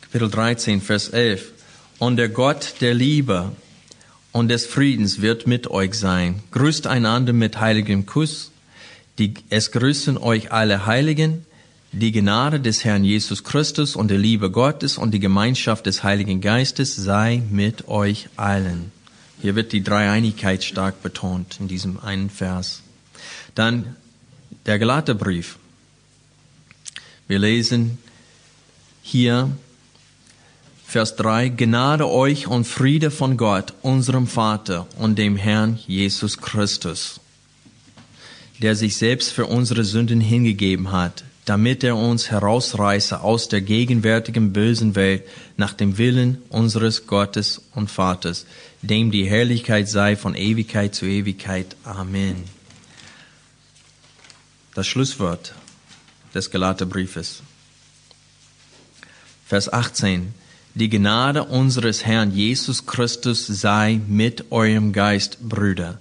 Kapitel 0.01 0.31
13, 0.31 0.81
Vers 0.81 1.09
11. 1.09 1.55
Und 1.99 2.19
der 2.19 2.29
Gott 2.29 2.75
der 2.81 2.95
Liebe 2.95 3.51
und 4.31 4.47
des 4.47 4.67
Friedens 4.67 5.21
wird 5.21 5.49
mit 5.49 5.67
euch 5.67 5.95
sein. 5.95 6.45
Grüßt 6.53 6.87
einander 6.87 7.33
mit 7.33 7.59
heiligem 7.59 8.07
Kuss. 8.07 8.53
Die, 9.19 9.35
es 9.51 9.73
grüßen 9.73 10.17
euch 10.17 10.53
alle 10.53 10.87
Heiligen. 10.87 11.45
Die 11.99 12.13
Gnade 12.13 12.61
des 12.61 12.85
Herrn 12.85 13.03
Jesus 13.03 13.43
Christus 13.43 13.97
und 13.97 14.09
die 14.09 14.17
Liebe 14.17 14.53
Gottes 14.53 14.99
und 14.99 15.11
die 15.11 15.19
Gemeinschaft 15.19 15.85
des 15.85 16.05
Heiligen 16.05 16.41
Geistes 16.41 16.95
sei 16.95 17.43
mit 17.51 17.89
euch 17.89 18.29
allen. 18.37 18.93
Hier 19.43 19.57
wird 19.57 19.73
die 19.73 19.83
Dreieinigkeit 19.83 20.63
stark 20.63 21.03
betont 21.03 21.57
in 21.59 21.67
diesem 21.67 21.99
einen 21.99 22.31
Vers. 22.31 22.83
Dann 23.57 23.97
der 24.67 24.79
Galaterbrief. 24.79 25.59
Wir 27.27 27.41
lesen 27.41 27.99
hier 29.03 29.51
Vers 30.87 31.17
3, 31.17 31.49
Gnade 31.49 32.09
euch 32.09 32.47
und 32.47 32.65
Friede 32.65 33.11
von 33.11 33.37
Gott, 33.37 33.75
unserem 33.83 34.29
Vater 34.29 34.87
und 34.99 35.19
dem 35.19 35.35
Herrn 35.35 35.81
Jesus 35.89 36.39
Christus, 36.39 37.19
der 38.61 38.77
sich 38.77 38.97
selbst 38.97 39.33
für 39.33 39.47
unsere 39.47 39.83
Sünden 39.83 40.21
hingegeben 40.21 40.93
hat, 40.93 41.25
damit 41.49 41.83
er 41.83 41.97
uns 41.97 42.31
herausreiße 42.31 43.21
aus 43.21 43.49
der 43.49 43.63
gegenwärtigen 43.63 44.53
bösen 44.53 44.95
Welt 44.97 45.23
nach 45.57 45.73
dem 45.73 45.97
Willen 45.97 46.43
unseres 46.51 47.07
Gottes 47.07 47.63
und 47.75 47.91
Vaters, 47.91 48.45
dem 48.83 49.11
die 49.11 49.25
Herrlichkeit 49.25 49.89
sei 49.89 50.15
von 50.15 50.35
Ewigkeit 50.35 50.95
zu 50.95 51.07
Ewigkeit. 51.07 51.75
Amen. 51.85 52.45
Das 54.75 54.87
Schlusswort 54.87 55.55
des 56.35 56.51
Galaterbriefes. 56.51 57.43
Vers 59.47 59.73
18. 59.73 60.35
Die 60.75 60.91
Gnade 60.91 61.45
unseres 61.45 62.05
Herrn 62.05 62.31
Jesus 62.31 62.85
Christus 62.85 63.47
sei 63.47 64.01
mit 64.07 64.53
eurem 64.53 64.93
Geist, 64.93 65.39
Brüder. 65.41 65.99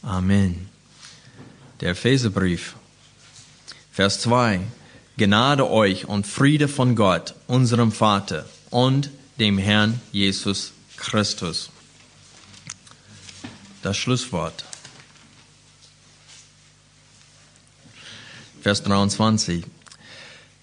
Amen. 0.00 0.70
Der 1.80 1.90
Epheserbrief, 1.90 2.76
Vers 3.92 4.20
2. 4.20 4.60
Gnade 5.18 5.70
euch 5.70 6.06
und 6.06 6.26
Friede 6.26 6.68
von 6.68 6.94
Gott, 6.94 7.34
unserem 7.46 7.90
Vater 7.90 8.44
und 8.68 9.08
dem 9.38 9.56
Herrn 9.56 9.98
Jesus 10.12 10.72
Christus. 10.98 11.70
Das 13.82 13.96
Schlusswort. 13.96 14.66
Vers 18.60 18.82
23. 18.82 19.64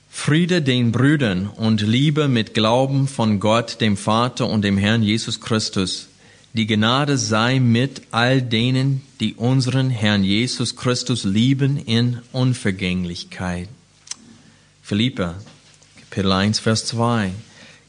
Friede 0.10 0.62
den 0.62 0.92
Brüdern 0.92 1.48
und 1.48 1.82
Liebe 1.82 2.28
mit 2.28 2.54
Glauben 2.54 3.08
von 3.08 3.40
Gott, 3.40 3.82
dem 3.82 3.98
Vater 3.98 4.48
und 4.48 4.62
dem 4.62 4.78
Herrn 4.78 5.02
Jesus 5.02 5.42
Christus. 5.42 6.10
Die 6.54 6.68
Gnade 6.68 7.18
sei 7.18 7.60
mit 7.60 8.04
all 8.12 8.44
denen, 8.44 9.02
die 9.20 9.34
unseren 9.34 9.90
Herrn 9.90 10.24
Jesus 10.24 10.76
Christus 10.76 11.24
lieben 11.24 11.78
in 11.78 12.20
Unvergänglichkeit. 12.32 13.68
Philippa, 14.86 15.36
Kapitel 15.96 16.34
1, 16.34 16.60
Vers 16.60 16.86
2. 16.88 17.32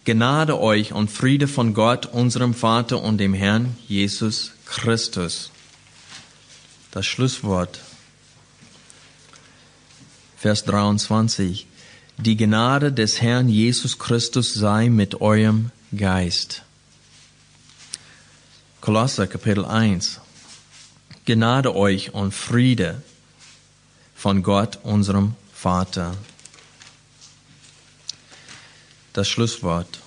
Gnade 0.05 0.61
euch 0.61 0.93
und 0.93 1.11
Friede 1.11 1.49
von 1.49 1.75
Gott, 1.75 2.07
unserem 2.07 2.55
Vater 2.55 3.03
und 3.03 3.19
dem 3.19 3.35
Herrn 3.35 3.77
Jesus 3.89 4.53
Christus. 4.65 5.51
Das 6.93 7.05
Schlusswort. 7.05 7.81
Vers 10.37 10.65
23. 10.67 11.67
Die 12.19 12.37
Gnade 12.37 12.93
des 12.93 13.21
Herrn 13.21 13.49
Jesus 13.49 13.99
Christus 13.99 14.55
sei 14.55 14.89
mit 14.89 15.21
eurem 15.21 15.73
Geist. 15.97 16.63
Kolosser 18.81 19.27
Kapitel 19.27 19.65
1. 19.65 20.21
Gnade 21.25 21.75
euch 21.75 22.15
und 22.15 22.33
Friede 22.33 23.03
von 24.15 24.45
Gott, 24.45 24.79
unserem 24.85 25.35
Vater. 25.53 26.15
Das 29.15 29.29
Schlusswort. 29.29 30.01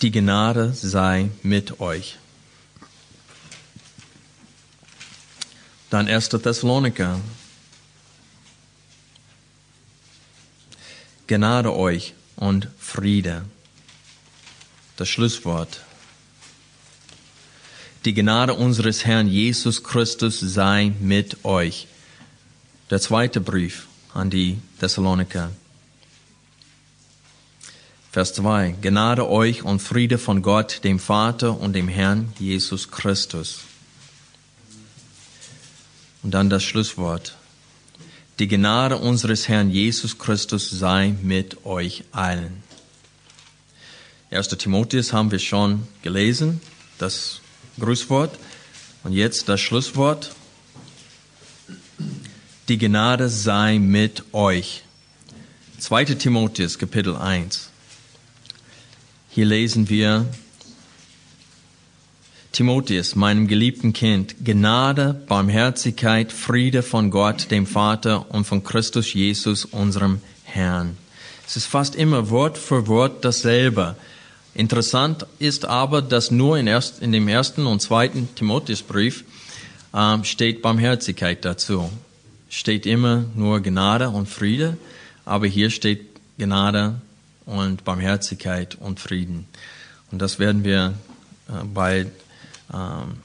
Die 0.00 0.10
Gnade 0.10 0.72
sei 0.72 1.28
mit 1.42 1.80
euch. 1.80 2.16
Dann 5.90 6.08
1. 6.08 6.30
Thessaloniker 6.30 7.20
Gnade 11.26 11.74
euch 11.74 12.14
und 12.36 12.68
Friede. 12.78 13.44
Das 14.96 15.10
Schlusswort. 15.10 15.82
Die 18.06 18.14
Gnade 18.14 18.54
unseres 18.54 19.04
Herrn 19.04 19.28
Jesus 19.28 19.84
Christus 19.84 20.40
sei 20.40 20.94
mit 21.00 21.44
euch. 21.44 21.86
Der 22.88 23.00
zweite 23.00 23.42
Brief 23.42 23.88
an 24.14 24.30
die 24.30 24.58
Thessaloniker. 24.80 25.50
Vers 28.14 28.32
2. 28.34 28.76
Gnade 28.80 29.28
euch 29.28 29.64
und 29.64 29.80
Friede 29.80 30.18
von 30.18 30.40
Gott, 30.40 30.84
dem 30.84 31.00
Vater 31.00 31.58
und 31.58 31.72
dem 31.72 31.88
Herrn 31.88 32.32
Jesus 32.38 32.92
Christus. 32.92 33.62
Und 36.22 36.30
dann 36.30 36.48
das 36.48 36.62
Schlusswort. 36.62 37.34
Die 38.38 38.46
Gnade 38.46 38.98
unseres 38.98 39.48
Herrn 39.48 39.68
Jesus 39.68 40.16
Christus 40.16 40.70
sei 40.70 41.16
mit 41.24 41.66
euch 41.66 42.04
allen. 42.12 42.62
1. 44.30 44.46
Timotheus 44.46 45.12
haben 45.12 45.32
wir 45.32 45.40
schon 45.40 45.82
gelesen, 46.02 46.60
das 46.98 47.40
Grußwort. 47.80 48.38
Und 49.02 49.14
jetzt 49.14 49.48
das 49.48 49.60
Schlusswort. 49.60 50.36
Die 52.68 52.78
Gnade 52.78 53.28
sei 53.28 53.80
mit 53.80 54.22
euch. 54.32 54.84
2. 55.80 56.04
Timotheus, 56.04 56.78
Kapitel 56.78 57.16
1. 57.16 57.70
Hier 59.34 59.46
lesen 59.46 59.88
wir, 59.88 60.26
Timotheus, 62.52 63.16
meinem 63.16 63.48
geliebten 63.48 63.92
Kind, 63.92 64.36
Gnade, 64.44 65.12
Barmherzigkeit, 65.26 66.30
Friede 66.30 66.84
von 66.84 67.10
Gott, 67.10 67.50
dem 67.50 67.66
Vater 67.66 68.30
und 68.30 68.44
von 68.44 68.62
Christus 68.62 69.12
Jesus, 69.12 69.64
unserem 69.64 70.20
Herrn. 70.44 70.96
Es 71.48 71.56
ist 71.56 71.66
fast 71.66 71.96
immer 71.96 72.30
Wort 72.30 72.56
für 72.56 72.86
Wort 72.86 73.24
dasselbe. 73.24 73.96
Interessant 74.54 75.26
ist 75.40 75.64
aber, 75.64 76.00
dass 76.00 76.30
nur 76.30 76.56
in, 76.56 76.68
erst, 76.68 77.02
in 77.02 77.10
dem 77.10 77.26
ersten 77.26 77.66
und 77.66 77.82
zweiten 77.82 78.32
Timotheusbrief 78.36 79.24
äh, 79.92 80.22
steht 80.22 80.62
Barmherzigkeit 80.62 81.44
dazu. 81.44 81.90
Steht 82.48 82.86
immer 82.86 83.24
nur 83.34 83.58
Gnade 83.62 84.10
und 84.10 84.28
Friede, 84.28 84.78
aber 85.24 85.48
hier 85.48 85.70
steht 85.70 86.06
Gnade 86.38 87.00
und 87.46 87.84
Barmherzigkeit 87.84 88.76
und 88.76 89.00
Frieden. 89.00 89.46
Und 90.10 90.20
das 90.20 90.38
werden 90.38 90.64
wir 90.64 90.94
äh, 91.48 91.64
bald 91.64 92.10
ähm, 92.72 93.18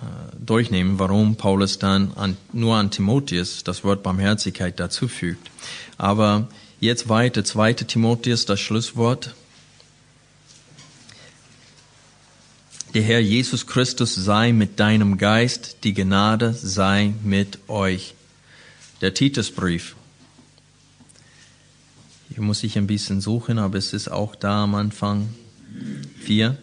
äh, 0.00 0.36
durchnehmen, 0.44 0.98
warum 0.98 1.36
Paulus 1.36 1.78
dann 1.78 2.12
an, 2.14 2.36
nur 2.52 2.76
an 2.76 2.90
Timotheus 2.90 3.64
das 3.64 3.84
Wort 3.84 4.02
Barmherzigkeit 4.02 4.80
dazu 4.80 5.08
fügt. 5.08 5.50
Aber 5.98 6.48
jetzt 6.80 7.08
weiter, 7.08 7.44
2. 7.44 7.74
Timotheus, 7.74 8.46
das 8.46 8.60
Schlusswort. 8.60 9.34
Der 12.94 13.02
Herr 13.02 13.20
Jesus 13.20 13.66
Christus 13.66 14.14
sei 14.14 14.52
mit 14.52 14.80
deinem 14.80 15.16
Geist, 15.16 15.84
die 15.84 15.94
Gnade 15.94 16.54
sei 16.54 17.12
mit 17.22 17.58
euch. 17.68 18.14
Der 19.00 19.14
Titusbrief. 19.14 19.94
Hier 22.32 22.44
muss 22.44 22.62
ich 22.62 22.78
ein 22.78 22.86
bisschen 22.86 23.20
suchen, 23.20 23.58
aber 23.58 23.76
es 23.76 23.92
ist 23.92 24.08
auch 24.08 24.36
da 24.36 24.62
am 24.62 24.76
Anfang. 24.76 25.30
4. 26.20 26.56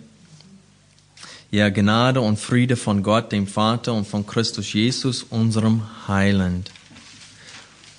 Ja, 1.52 1.70
Gnade 1.70 2.22
und 2.22 2.40
Friede 2.40 2.78
von 2.78 3.04
Gott, 3.04 3.34
dem 3.34 3.48
Vater 3.48 3.94
und 3.94 4.08
von 4.08 4.26
Christus 4.26 4.72
Jesus, 4.72 5.24
unserem 5.24 5.84
Heiland. 6.08 6.72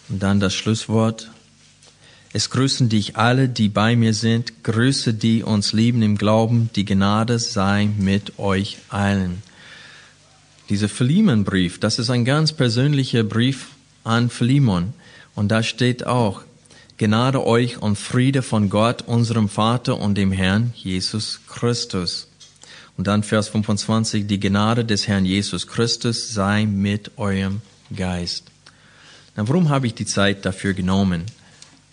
Und 0.09 0.23
dann 0.23 0.41
das 0.41 0.55
Schlusswort. 0.55 1.31
Es 2.33 2.49
grüßen 2.49 2.89
dich 2.89 3.17
alle, 3.17 3.51
die 3.51 3.69
bei 3.69 3.97
mir 3.97 4.15
sind. 4.15 4.65
Grüße 4.65 5.13
die 5.13 5.43
uns 5.43 5.75
lieben 5.75 6.01
im 6.01 6.17
Glauben. 6.17 6.71
Die 6.75 6.87
Gnade 6.87 7.39
sei 7.39 7.91
mit 7.99 8.39
euch 8.39 8.79
allen. 8.89 9.43
Dieser 10.71 10.89
Philemon-Brief, 10.89 11.81
das 11.81 11.99
ist 11.99 12.09
ein 12.09 12.25
ganz 12.25 12.53
persönlicher 12.53 13.25
Brief 13.25 13.69
an 14.05 14.31
Philemon. 14.31 14.95
Und 15.35 15.49
da 15.49 15.63
steht 15.63 16.07
auch, 16.07 16.43
Gnade 16.99 17.47
euch 17.47 17.81
und 17.81 17.95
Friede 17.95 18.43
von 18.43 18.71
Gott, 18.71 19.03
unserem 19.03 19.49
Vater 19.49 20.01
und 20.01 20.17
dem 20.17 20.33
Herrn 20.33 20.73
Jesus 20.75 21.39
Christus. 21.47 22.27
Und 22.97 23.07
dann 23.07 23.23
Vers 23.23 23.47
25, 23.51 24.27
die 24.27 24.41
Gnade 24.41 24.85
des 24.85 25.07
Herrn 25.07 25.25
Jesus 25.25 25.69
Christus 25.69 26.35
sei 26.35 26.67
mit 26.67 27.13
eurem 27.17 27.61
Geist. 27.95 28.47
Na, 29.37 29.47
warum 29.47 29.69
habe 29.69 29.87
ich 29.87 29.95
die 29.95 30.07
Zeit 30.07 30.45
dafür 30.45 30.75
genommen, 30.75 31.27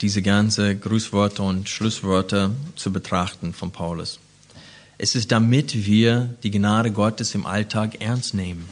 diese 0.02 0.24
ganze 0.24 0.76
Grußworte 0.76 1.44
und 1.44 1.70
Schlussworte 1.70 2.56
zu 2.76 2.92
betrachten 2.92 3.54
von 3.54 3.70
Paulus? 3.70 4.18
Es 4.98 5.14
ist 5.14 5.32
damit 5.32 5.86
wir 5.86 6.34
die 6.42 6.50
Gnade 6.50 6.90
Gottes 6.90 7.36
im 7.36 7.46
Alltag 7.46 8.02
ernst 8.02 8.34
nehmen. 8.34 8.68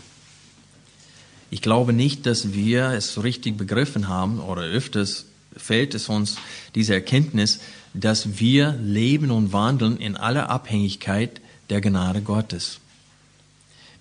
Ich 1.51 1.61
glaube 1.61 1.93
nicht, 1.93 2.25
dass 2.25 2.53
wir 2.53 2.89
es 2.89 3.21
richtig 3.21 3.55
begriffen 3.55 4.07
haben 4.07 4.39
oder 4.39 4.63
öfters 4.63 5.27
fällt 5.57 5.93
es 5.93 6.09
uns 6.09 6.37
diese 6.75 6.93
Erkenntnis, 6.93 7.59
dass 7.93 8.39
wir 8.39 8.73
leben 8.81 9.31
und 9.31 9.53
wandeln 9.53 9.97
in 9.97 10.17
aller 10.17 10.49
Abhängigkeit 10.49 11.41
der 11.69 11.81
Gnade 11.81 12.21
Gottes. 12.21 12.79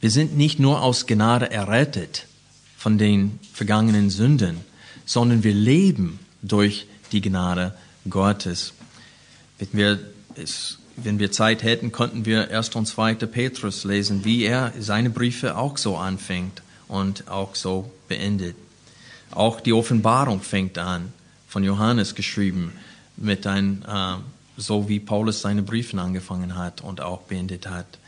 Wir 0.01 0.11
sind 0.11 0.37
nicht 0.37 0.59
nur 0.59 0.83
aus 0.83 1.07
Gnade 1.07 1.51
errettet 1.51 2.27
von 2.77 2.99
den 2.99 3.39
vergangenen 3.53 4.11
Sünden, 4.11 4.57
sondern 5.05 5.45
wir 5.45 5.55
leben 5.55 6.19
durch 6.43 6.87
die 7.13 7.21
Gnade 7.21 7.75
Gottes. 8.09 8.73
Wenn 9.59 9.69
wir, 9.73 9.99
es, 10.35 10.79
wenn 10.97 11.19
wir 11.19 11.31
Zeit 11.31 11.63
hätten, 11.63 11.93
könnten 11.93 12.27
wir 12.27 12.51
1. 12.51 12.71
und 12.71 12.87
2. 12.87 13.15
Petrus 13.15 13.85
lesen, 13.85 14.25
wie 14.25 14.43
er 14.43 14.73
seine 14.81 15.11
Briefe 15.11 15.57
auch 15.57 15.79
so 15.79 15.97
anfängt 15.97 16.63
und 16.89 17.29
auch 17.29 17.55
so 17.55 17.91
beendet. 18.09 18.57
Auch 19.31 19.61
die 19.61 19.73
Offenbarung 19.73 20.43
fängt 20.43 20.79
an, 20.79 21.13
von 21.53 21.65
Johannes 21.65 22.15
geschrieben, 22.15 22.73
mit 23.19 23.47
ein 23.47 23.85
äh, 23.87 24.15
so 24.57 24.89
wie 24.89 25.01
Paulus 25.01 25.43
seine 25.43 25.63
Briefe 25.63 26.01
angefangen 26.01 26.57
hat 26.57 26.81
und 26.81 27.03
auch 27.03 27.23
beendet 27.23 27.69
hat. 27.69 27.99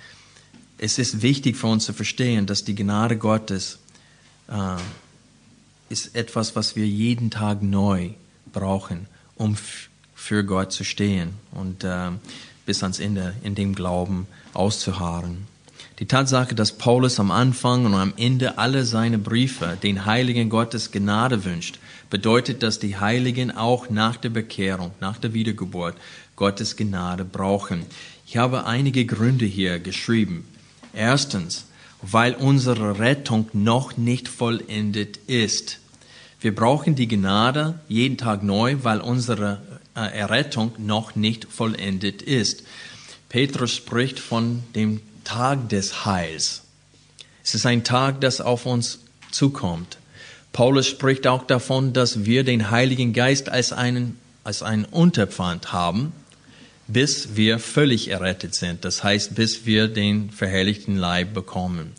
Es 0.78 0.98
ist 0.98 1.20
wichtig 1.20 1.58
für 1.58 1.66
uns 1.66 1.84
zu 1.84 1.92
verstehen, 1.92 2.46
dass 2.46 2.64
die 2.64 2.74
Gnade 2.74 3.18
Gottes 3.18 3.80
äh, 4.48 4.80
ist 5.90 6.16
etwas, 6.16 6.56
was 6.56 6.74
wir 6.74 6.86
jeden 6.86 7.30
Tag 7.30 7.62
neu 7.62 8.10
brauchen, 8.50 9.08
um 9.36 9.56
für 10.14 10.42
Gott 10.44 10.72
zu 10.72 10.82
stehen 10.82 11.34
und 11.50 11.84
äh, 11.84 12.12
bis 12.64 12.82
ans 12.82 12.98
Ende 12.98 13.34
in 13.42 13.54
dem 13.54 13.74
Glauben 13.74 14.26
auszuharren. 14.54 15.46
Die 15.98 16.06
Tatsache, 16.06 16.54
dass 16.54 16.78
Paulus 16.78 17.20
am 17.20 17.30
Anfang 17.30 17.84
und 17.84 17.94
am 17.94 18.14
Ende 18.16 18.56
alle 18.56 18.86
seine 18.86 19.18
Briefe 19.18 19.76
den 19.82 20.06
Heiligen 20.06 20.48
Gottes 20.48 20.92
Gnade 20.92 21.44
wünscht, 21.44 21.78
bedeutet, 22.14 22.62
dass 22.62 22.78
die 22.78 22.96
Heiligen 22.96 23.50
auch 23.50 23.90
nach 23.90 24.16
der 24.16 24.28
Bekehrung, 24.28 24.92
nach 25.00 25.18
der 25.18 25.34
Wiedergeburt 25.34 25.96
Gottes 26.36 26.76
Gnade 26.76 27.24
brauchen. 27.24 27.86
Ich 28.24 28.36
habe 28.36 28.66
einige 28.66 29.04
Gründe 29.04 29.46
hier 29.46 29.80
geschrieben. 29.80 30.46
Erstens, 30.92 31.64
weil 32.02 32.34
unsere 32.34 33.00
Rettung 33.00 33.48
noch 33.52 33.96
nicht 33.96 34.28
vollendet 34.28 35.16
ist. 35.26 35.80
Wir 36.40 36.54
brauchen 36.54 36.94
die 36.94 37.08
Gnade 37.08 37.80
jeden 37.88 38.16
Tag 38.16 38.44
neu, 38.44 38.76
weil 38.82 39.00
unsere 39.00 39.60
äh, 39.96 40.16
Errettung 40.16 40.70
noch 40.78 41.16
nicht 41.16 41.48
vollendet 41.50 42.22
ist. 42.22 42.62
Petrus 43.28 43.72
spricht 43.72 44.20
von 44.20 44.62
dem 44.76 45.00
Tag 45.24 45.68
des 45.68 46.04
Heils. 46.04 46.62
Es 47.42 47.56
ist 47.56 47.66
ein 47.66 47.82
Tag, 47.82 48.20
das 48.20 48.40
auf 48.40 48.66
uns 48.66 49.00
zukommt. 49.32 49.98
Paulus 50.54 50.86
spricht 50.86 51.26
auch 51.26 51.46
davon, 51.46 51.92
dass 51.92 52.24
wir 52.24 52.44
den 52.44 52.70
Heiligen 52.70 53.12
Geist 53.12 53.50
als 53.50 53.74
einen, 53.74 54.18
als 54.42 54.62
einen 54.62 54.86
Unterpfand 54.86 55.74
haben 55.74 56.14
bis 56.86 57.36
wir 57.36 57.58
völlig 57.58 58.08
errettet 58.08 58.54
sind. 58.54 58.84
Das 58.84 59.02
heißt, 59.02 59.34
bis 59.34 59.66
wir 59.66 59.88
den 59.88 60.30
verherrlichten 60.30 60.96
Leib 60.96 61.34
bekommen. 61.34 61.92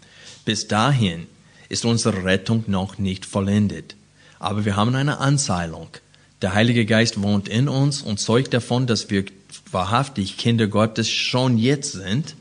Bis 0.43 0.67
dahin 0.67 1.27
ist 1.69 1.85
unsere 1.85 2.23
Rettung 2.23 2.63
noch 2.67 2.97
nicht 2.97 3.25
vollendet. 3.25 3.95
Aber 4.39 4.65
wir 4.65 4.75
haben 4.75 4.95
eine 4.95 5.19
Anzahlung. 5.19 5.89
Der 6.41 6.53
Heilige 6.53 6.85
Geist 6.85 7.21
wohnt 7.21 7.47
in 7.47 7.67
uns 7.67 8.01
und 8.01 8.19
zeugt 8.19 8.53
davon, 8.53 8.85
dass 8.85 9.09
wir 9.09 9.25
wahrhaftig 9.71 10.37
Kinder 10.37 10.67
Gottes 10.67 11.09
schon 11.09 11.57
jetzt 11.57 11.93
sind 11.93 12.35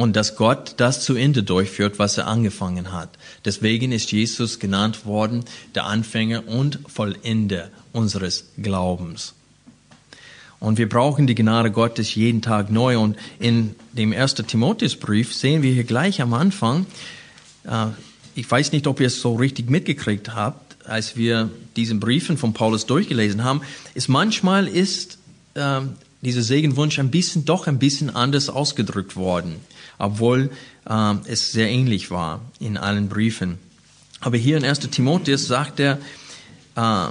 und 0.00 0.16
dass 0.16 0.34
Gott 0.34 0.76
das 0.78 1.04
zu 1.04 1.14
Ende 1.14 1.42
durchführt, 1.42 1.98
was 1.98 2.16
er 2.16 2.26
angefangen 2.26 2.90
hat. 2.90 3.10
Deswegen 3.44 3.92
ist 3.92 4.10
Jesus 4.12 4.58
genannt 4.58 5.04
worden, 5.04 5.44
der 5.74 5.84
Anfänger 5.84 6.48
und 6.48 6.78
Vollender 6.86 7.68
unseres 7.92 8.46
Glaubens. 8.56 9.34
Und 10.58 10.78
wir 10.78 10.88
brauchen 10.88 11.26
die 11.26 11.34
Gnade 11.34 11.70
Gottes 11.70 12.14
jeden 12.14 12.40
Tag 12.40 12.70
neu. 12.70 12.98
Und 12.98 13.18
in 13.40 13.74
dem 13.92 14.14
ersten 14.14 14.46
Timotheusbrief 14.46 15.34
sehen 15.34 15.62
wir 15.62 15.74
hier 15.74 15.84
gleich 15.84 16.22
am 16.22 16.32
Anfang, 16.32 16.86
äh, 17.64 17.88
ich 18.34 18.50
weiß 18.50 18.72
nicht, 18.72 18.86
ob 18.86 19.00
ihr 19.00 19.08
es 19.08 19.20
so 19.20 19.34
richtig 19.34 19.68
mitgekriegt 19.68 20.34
habt, 20.34 20.82
als 20.86 21.18
wir 21.18 21.50
diesen 21.76 22.00
Briefen 22.00 22.38
von 22.38 22.54
Paulus 22.54 22.86
durchgelesen 22.86 23.44
haben, 23.44 23.60
ist 23.92 24.08
manchmal 24.08 24.66
ist 24.66 25.18
äh, 25.52 25.82
dieser 26.22 26.42
Segenwunsch 26.42 26.98
ein 26.98 27.10
bisschen, 27.10 27.44
doch 27.44 27.66
ein 27.66 27.78
bisschen 27.78 28.08
anders 28.08 28.48
ausgedrückt 28.48 29.14
worden, 29.16 29.56
obwohl 30.00 30.50
äh, 30.88 31.14
es 31.26 31.52
sehr 31.52 31.68
ähnlich 31.68 32.10
war 32.10 32.40
in 32.58 32.76
allen 32.76 33.08
Briefen. 33.08 33.58
Aber 34.20 34.36
hier 34.36 34.56
in 34.56 34.64
1. 34.64 34.80
Timotheus 34.90 35.46
sagt 35.46 35.80
er, 35.80 35.98
äh, 36.76 37.06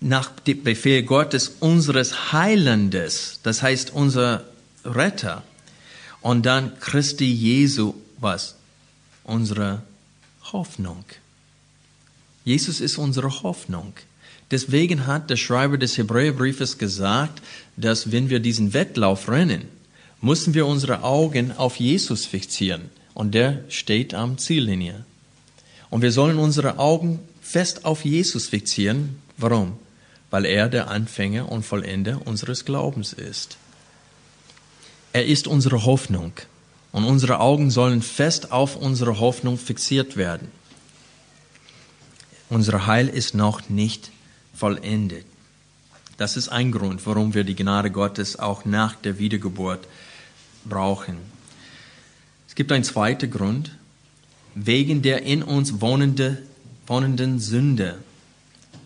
nach 0.00 0.30
dem 0.46 0.62
Befehl 0.64 1.02
Gottes 1.02 1.56
unseres 1.60 2.32
Heilandes, 2.32 3.40
das 3.42 3.62
heißt 3.62 3.92
unser 3.92 4.44
Retter. 4.84 5.42
Und 6.20 6.46
dann 6.46 6.78
Christi 6.80 7.32
Jesu, 7.32 7.94
was? 8.18 8.56
Unsere 9.24 9.82
Hoffnung. 10.52 11.04
Jesus 12.44 12.80
ist 12.80 12.98
unsere 12.98 13.42
Hoffnung. 13.42 13.92
Deswegen 14.50 15.06
hat 15.06 15.30
der 15.30 15.36
Schreiber 15.36 15.78
des 15.78 15.96
Hebräerbriefes 15.96 16.78
gesagt, 16.78 17.40
dass 17.76 18.12
wenn 18.12 18.28
wir 18.28 18.40
diesen 18.40 18.74
Wettlauf 18.74 19.28
rennen, 19.28 19.68
müssen 20.22 20.54
wir 20.54 20.66
unsere 20.66 21.02
Augen 21.02 21.52
auf 21.52 21.76
Jesus 21.76 22.24
fixieren. 22.24 22.90
Und 23.12 23.34
der 23.34 23.64
steht 23.68 24.14
am 24.14 24.38
Ziellinie. 24.38 25.04
Und 25.90 26.00
wir 26.00 26.12
sollen 26.12 26.38
unsere 26.38 26.78
Augen 26.78 27.18
fest 27.42 27.84
auf 27.84 28.06
Jesus 28.06 28.48
fixieren. 28.48 29.18
Warum? 29.36 29.74
Weil 30.30 30.46
er 30.46 30.70
der 30.70 30.88
Anfänger 30.88 31.52
und 31.52 31.66
Vollender 31.66 32.22
unseres 32.24 32.64
Glaubens 32.64 33.12
ist. 33.12 33.58
Er 35.12 35.26
ist 35.26 35.46
unsere 35.46 35.84
Hoffnung. 35.84 36.32
Und 36.92 37.04
unsere 37.04 37.40
Augen 37.40 37.70
sollen 37.70 38.00
fest 38.00 38.52
auf 38.52 38.76
unsere 38.76 39.18
Hoffnung 39.18 39.58
fixiert 39.58 40.16
werden. 40.16 40.48
Unser 42.48 42.86
Heil 42.86 43.08
ist 43.08 43.34
noch 43.34 43.68
nicht 43.68 44.10
vollendet. 44.54 45.26
Das 46.16 46.36
ist 46.36 46.50
ein 46.50 46.70
Grund, 46.70 47.04
warum 47.06 47.34
wir 47.34 47.44
die 47.44 47.56
Gnade 47.56 47.90
Gottes 47.90 48.38
auch 48.38 48.64
nach 48.64 48.94
der 48.94 49.18
Wiedergeburt 49.18 49.86
brauchen. 50.64 51.16
Es 52.48 52.54
gibt 52.54 52.72
einen 52.72 52.84
zweiten 52.84 53.30
Grund, 53.30 53.72
wegen 54.54 55.02
der 55.02 55.22
in 55.22 55.42
uns 55.42 55.80
wohnende, 55.80 56.42
wohnenden 56.86 57.38
Sünde 57.38 57.98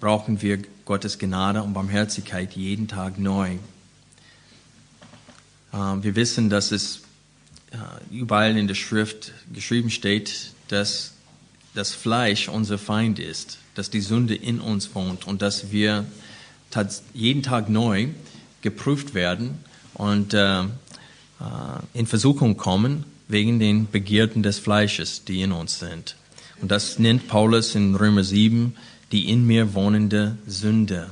brauchen 0.00 0.42
wir 0.42 0.58
Gottes 0.84 1.18
Gnade 1.18 1.62
und 1.62 1.72
Barmherzigkeit 1.72 2.52
jeden 2.52 2.86
Tag 2.86 3.18
neu. 3.18 3.56
Ähm, 5.74 6.02
wir 6.02 6.14
wissen, 6.14 6.48
dass 6.48 6.70
es 6.70 7.00
äh, 7.72 8.14
überall 8.14 8.56
in 8.56 8.68
der 8.68 8.74
Schrift 8.74 9.32
geschrieben 9.52 9.90
steht, 9.90 10.52
dass 10.68 11.14
das 11.74 11.92
Fleisch 11.92 12.48
unser 12.48 12.78
Feind 12.78 13.18
ist, 13.18 13.58
dass 13.74 13.90
die 13.90 14.00
Sünde 14.00 14.34
in 14.34 14.60
uns 14.60 14.94
wohnt 14.94 15.26
und 15.26 15.42
dass 15.42 15.70
wir 15.72 16.06
jeden 17.14 17.42
Tag 17.42 17.68
neu 17.68 18.08
geprüft 18.62 19.14
werden 19.14 19.58
und 19.94 20.34
äh, 20.34 20.64
in 21.94 22.06
Versuchung 22.06 22.56
kommen 22.56 23.04
wegen 23.28 23.58
den 23.58 23.90
Begierden 23.90 24.42
des 24.42 24.58
Fleisches, 24.58 25.24
die 25.24 25.42
in 25.42 25.52
uns 25.52 25.78
sind. 25.78 26.16
Und 26.62 26.70
das 26.70 26.98
nennt 26.98 27.28
Paulus 27.28 27.74
in 27.74 27.94
Römer 27.94 28.24
7 28.24 28.74
die 29.12 29.30
in 29.30 29.46
mir 29.46 29.74
wohnende 29.74 30.36
Sünde. 30.46 31.10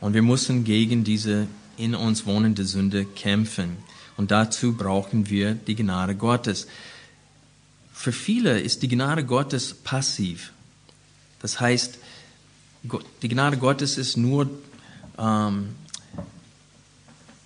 Und 0.00 0.14
wir 0.14 0.22
müssen 0.22 0.64
gegen 0.64 1.04
diese 1.04 1.46
in 1.76 1.94
uns 1.94 2.26
wohnende 2.26 2.64
Sünde 2.64 3.04
kämpfen. 3.04 3.76
Und 4.16 4.30
dazu 4.30 4.74
brauchen 4.74 5.28
wir 5.28 5.54
die 5.54 5.74
Gnade 5.74 6.14
Gottes. 6.14 6.66
Für 7.92 8.12
viele 8.12 8.60
ist 8.60 8.82
die 8.82 8.88
Gnade 8.88 9.24
Gottes 9.24 9.74
passiv. 9.74 10.52
Das 11.40 11.60
heißt, 11.60 11.98
die 13.22 13.28
Gnade 13.28 13.56
Gottes 13.56 13.98
ist 13.98 14.16
nur 14.16 14.48
ähm, 15.18 15.74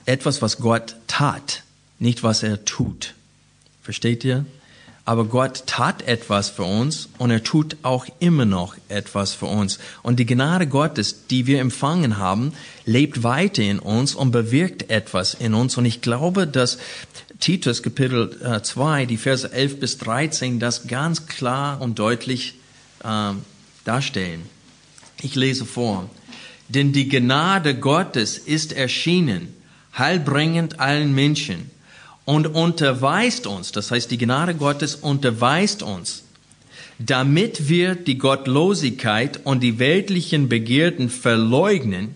etwas, 0.04 0.42
was 0.42 0.58
Gott 0.58 0.96
tat, 1.06 1.64
nicht 2.00 2.24
was 2.24 2.42
er 2.42 2.64
tut. 2.64 3.14
Versteht 3.82 4.24
ihr? 4.24 4.44
Aber 5.04 5.24
Gott 5.24 5.64
tat 5.66 6.02
etwas 6.02 6.50
für 6.50 6.62
uns 6.62 7.08
und 7.18 7.30
er 7.30 7.42
tut 7.42 7.76
auch 7.82 8.06
immer 8.20 8.44
noch 8.44 8.76
etwas 8.88 9.32
für 9.32 9.46
uns. 9.46 9.78
Und 10.02 10.20
die 10.20 10.26
Gnade 10.26 10.66
Gottes, 10.66 11.26
die 11.28 11.46
wir 11.46 11.60
empfangen 11.60 12.18
haben, 12.18 12.52
lebt 12.84 13.22
weiter 13.22 13.62
in 13.62 13.78
uns 13.78 14.14
und 14.14 14.30
bewirkt 14.30 14.90
etwas 14.90 15.34
in 15.34 15.54
uns. 15.54 15.76
Und 15.76 15.84
ich 15.84 16.00
glaube, 16.00 16.46
dass 16.46 16.78
Titus 17.40 17.82
Kapitel 17.82 18.60
2, 18.62 19.02
äh, 19.02 19.06
die 19.06 19.16
Verse 19.16 19.50
11 19.50 19.80
bis 19.80 19.98
13, 19.98 20.60
das 20.60 20.86
ganz 20.86 21.26
klar 21.26 21.80
und 21.80 21.98
deutlich 21.98 22.54
äh, 23.02 23.32
darstellen. 23.84 24.42
Ich 25.22 25.34
lese 25.34 25.64
vor. 25.64 26.08
Denn 26.68 26.92
die 26.92 27.08
Gnade 27.08 27.74
Gottes 27.74 28.38
ist 28.38 28.72
erschienen, 28.72 29.52
heilbringend 29.98 30.78
allen 30.78 31.12
Menschen 31.14 31.70
und 32.30 32.46
unterweist 32.46 33.48
uns, 33.48 33.72
das 33.72 33.90
heißt 33.90 34.08
die 34.08 34.16
Gnade 34.16 34.54
Gottes 34.54 34.94
unterweist 34.94 35.82
uns, 35.82 36.22
damit 37.00 37.68
wir 37.68 37.96
die 37.96 38.18
Gottlosigkeit 38.18 39.40
und 39.42 39.64
die 39.64 39.80
weltlichen 39.80 40.48
Begierden 40.48 41.10
verleugnen 41.10 42.14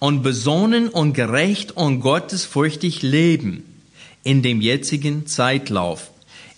und 0.00 0.24
besonnen 0.24 0.88
und 0.88 1.12
gerecht 1.12 1.70
und 1.76 2.00
gottesfurchtig 2.00 3.02
leben 3.02 3.62
in 4.24 4.42
dem 4.42 4.60
jetzigen 4.60 5.28
Zeitlauf, 5.28 6.10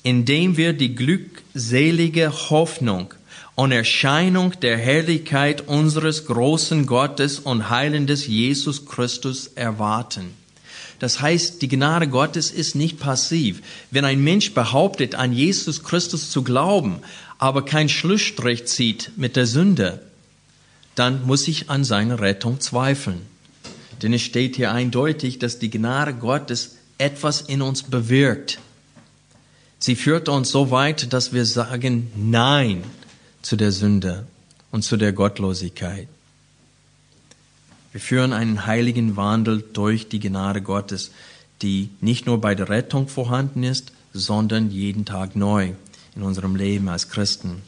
indem 0.03 0.57
wir 0.57 0.73
die 0.73 0.95
glückselige 0.95 2.33
Hoffnung 2.33 3.13
und 3.57 3.73
Erscheinung 3.73 4.59
der 4.63 4.79
Herrlichkeit 4.79 5.69
unseres 5.69 6.25
großen 6.25 6.87
Gottes 6.87 7.41
und 7.41 7.69
Heilendes 7.69 8.27
Jesus 8.27 8.87
Christus 8.87 9.49
erwarten. 9.49 10.40
Das 11.01 11.21
heißt, 11.21 11.63
die 11.63 11.69
Gnade 11.69 12.09
Gottes 12.09 12.51
ist 12.51 12.77
nicht 12.77 13.01
passiv. 13.01 13.63
Wenn 13.91 14.05
ein 14.05 14.23
Mensch 14.23 14.53
behauptet, 14.53 15.15
an 15.17 15.33
Jesus 15.33 15.83
Christus 15.83 16.31
zu 16.31 16.45
glauben, 16.45 17.01
aber 17.39 17.65
kein 17.65 17.89
Schlussstrich 17.89 18.67
zieht 18.67 19.11
mit 19.17 19.35
der 19.35 19.47
Sünde, 19.47 20.03
dann 20.95 21.27
muss 21.27 21.49
ich 21.49 21.71
an 21.71 21.85
seine 21.85 22.21
Rettung 22.21 22.61
zweifeln. 22.61 23.23
Denn 24.03 24.13
es 24.13 24.21
steht 24.21 24.57
hier 24.57 24.73
eindeutig, 24.73 25.39
dass 25.39 25.59
die 25.59 25.71
Gnade 25.71 26.15
Gottes 26.15 26.77
etwas 26.99 27.41
in 27.41 27.63
uns 27.63 27.83
bewirkt. 27.83 28.59
Sie 29.79 29.97
führt 29.97 30.29
uns 30.29 30.51
so 30.51 30.71
weit, 30.71 31.15
dass 31.15 31.33
wir 31.33 31.47
sagen 31.47 32.13
Nein 32.15 32.85
zu 33.41 33.57
der 33.57 33.73
Sünde 33.73 34.27
und 34.71 34.83
zu 34.83 34.99
der 34.99 35.15
Gottlosigkeit. 35.15 36.09
Wir 37.93 38.01
führen 38.01 38.33
einen 38.33 38.67
heiligen 38.67 39.17
Wandel 39.17 39.65
durch 39.73 40.09
die 40.09 40.21
Gnade 40.21 40.63
Gottes, 40.63 41.11
die 41.63 41.91
nicht 42.01 42.27
nur 42.27 42.41
bei 42.41 42.55
der 42.55 42.69
Rettung 42.69 43.09
vorhanden 43.09 43.63
ist, 43.65 43.93
sondern 44.13 44.71
jeden 44.71 45.05
Tag 45.05 45.37
neu 45.37 45.73
in 46.15 46.23
unserem 46.23 46.57
Leben 46.57 46.89
als 46.89 47.09
Christen. 47.09 47.63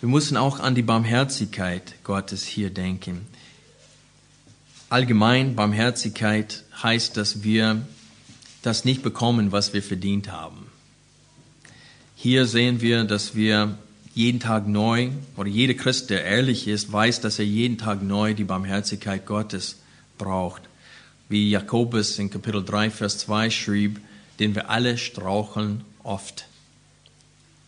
Wir 0.00 0.08
müssen 0.08 0.36
auch 0.36 0.60
an 0.60 0.74
die 0.74 0.82
Barmherzigkeit 0.82 1.94
Gottes 2.04 2.44
hier 2.44 2.70
denken. 2.70 3.26
Allgemein 4.88 5.54
Barmherzigkeit 5.54 6.64
heißt, 6.82 7.16
dass 7.16 7.42
wir 7.42 7.86
das 8.62 8.84
nicht 8.84 9.02
bekommen, 9.02 9.52
was 9.52 9.72
wir 9.72 9.82
verdient 9.82 10.32
haben. 10.32 10.66
Hier 12.16 12.46
sehen 12.46 12.80
wir, 12.80 13.04
dass 13.04 13.34
wir 13.34 13.78
jeden 14.14 14.40
Tag 14.40 14.66
neu, 14.66 15.10
oder 15.36 15.48
jeder 15.48 15.74
Christ, 15.74 16.10
der 16.10 16.24
ehrlich 16.24 16.66
ist, 16.66 16.92
weiß, 16.92 17.20
dass 17.20 17.38
er 17.38 17.44
jeden 17.44 17.78
Tag 17.78 18.02
neu 18.02 18.34
die 18.34 18.44
Barmherzigkeit 18.44 19.26
Gottes 19.26 19.76
braucht. 20.18 20.62
Wie 21.28 21.50
Jakobus 21.50 22.18
in 22.18 22.30
Kapitel 22.30 22.64
3, 22.64 22.90
Vers 22.90 23.18
2 23.18 23.50
schrieb, 23.50 24.00
denn 24.40 24.54
wir 24.54 24.68
alle 24.68 24.98
straucheln 24.98 25.84
oft. 26.02 26.46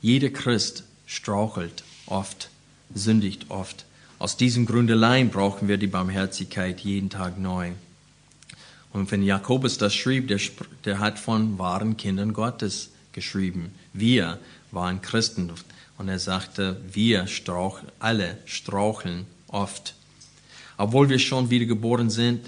Jeder 0.00 0.30
Christ 0.30 0.84
strauchelt 1.06 1.84
oft, 2.06 2.50
sündigt 2.92 3.46
oft. 3.50 3.84
Aus 4.18 4.36
diesem 4.36 4.66
Grund 4.66 4.90
allein 4.90 5.30
brauchen 5.30 5.68
wir 5.68 5.76
die 5.76 5.86
Barmherzigkeit 5.86 6.80
jeden 6.80 7.10
Tag 7.10 7.38
neu. 7.38 7.72
Und 8.92 9.10
wenn 9.10 9.22
Jakobus 9.22 9.78
das 9.78 9.94
schrieb, 9.94 10.28
der, 10.28 10.40
der 10.84 10.98
hat 10.98 11.18
von 11.18 11.58
wahren 11.58 11.96
Kindern 11.96 12.32
Gottes 12.32 12.90
geschrieben. 13.12 13.72
Wir 13.92 14.38
waren 14.70 15.02
Christen. 15.02 15.50
Und 16.02 16.08
er 16.08 16.18
sagte, 16.18 16.80
wir 16.92 17.28
straucheln, 17.28 17.86
alle 18.00 18.36
straucheln 18.44 19.24
oft. 19.46 19.94
Obwohl 20.76 21.08
wir 21.08 21.20
schon 21.20 21.48
wiedergeboren 21.48 22.10
sind, 22.10 22.40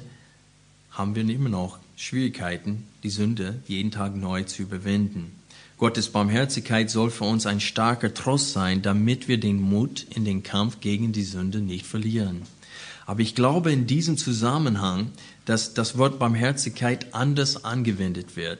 haben 0.90 1.14
wir 1.14 1.22
immer 1.22 1.50
noch 1.50 1.78
Schwierigkeiten, 1.94 2.84
die 3.04 3.10
Sünde 3.10 3.62
jeden 3.68 3.92
Tag 3.92 4.16
neu 4.16 4.42
zu 4.42 4.62
überwinden. 4.62 5.30
Gottes 5.78 6.08
Barmherzigkeit 6.08 6.90
soll 6.90 7.12
für 7.12 7.26
uns 7.26 7.46
ein 7.46 7.60
starker 7.60 8.12
Trost 8.12 8.50
sein, 8.50 8.82
damit 8.82 9.28
wir 9.28 9.38
den 9.38 9.60
Mut 9.60 10.04
in 10.16 10.24
den 10.24 10.42
Kampf 10.42 10.80
gegen 10.80 11.12
die 11.12 11.22
Sünde 11.22 11.60
nicht 11.60 11.86
verlieren. 11.86 12.42
Aber 13.06 13.20
ich 13.20 13.36
glaube 13.36 13.70
in 13.70 13.86
diesem 13.86 14.16
Zusammenhang, 14.16 15.12
dass 15.44 15.74
das 15.74 15.96
Wort 15.96 16.18
Barmherzigkeit 16.18 17.14
anders 17.14 17.64
angewendet 17.64 18.34
wird. 18.34 18.58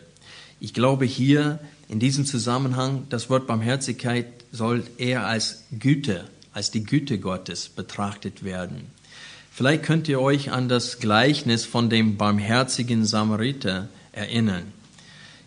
Ich 0.61 0.73
glaube 0.73 1.05
hier 1.05 1.59
in 1.89 1.99
diesem 1.99 2.27
Zusammenhang, 2.27 3.09
das 3.11 3.29
Wort 3.29 3.49
Barmherzigkeit 3.49 4.44
soll 4.55 4.85
eher 4.99 5.27
als 5.27 5.65
Güte, 5.79 6.25
als 6.53 6.71
die 6.71 6.85
Güte 6.85 7.19
Gottes 7.19 7.69
betrachtet 7.69 8.45
werden. 8.45 8.87
Vielleicht 9.51 9.83
könnt 9.83 10.09
ihr 10.09 10.21
euch 10.21 10.53
an 10.53 10.69
das 10.69 11.01
Gleichnis 11.01 11.65
von 11.65 11.91
dem 11.91 12.17
barmherzigen 12.17 13.05
Samariter 13.05 13.89
erinnern. 14.13 14.73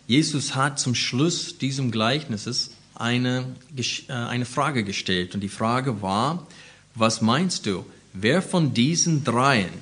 Jesus 0.06 0.54
hat 0.54 0.78
zum 0.78 0.94
Schluss 0.94 1.58
diesem 1.58 1.90
Gleichnisses 1.90 2.70
eine, 2.94 3.44
äh, 3.76 4.12
eine 4.12 4.44
Frage 4.44 4.84
gestellt. 4.84 5.34
Und 5.34 5.40
die 5.40 5.48
Frage 5.48 6.02
war, 6.02 6.46
was 6.94 7.20
meinst 7.20 7.66
du, 7.66 7.86
wer 8.12 8.42
von 8.42 8.74
diesen 8.74 9.24
dreien 9.24 9.72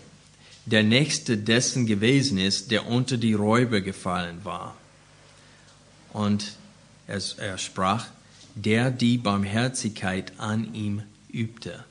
der 0.66 0.82
Nächste 0.82 1.36
dessen 1.36 1.86
gewesen 1.86 2.38
ist, 2.38 2.70
der 2.70 2.86
unter 2.86 3.16
die 3.16 3.34
Räuber 3.34 3.80
gefallen 3.80 4.38
war? 4.44 4.76
Und 6.12 6.52
er, 7.06 7.20
er 7.38 7.58
sprach, 7.58 8.06
der 8.56 8.90
die 8.90 9.18
Barmherzigkeit 9.18 10.32
an 10.38 10.74
ihm 10.74 11.02
übte. 11.30 11.84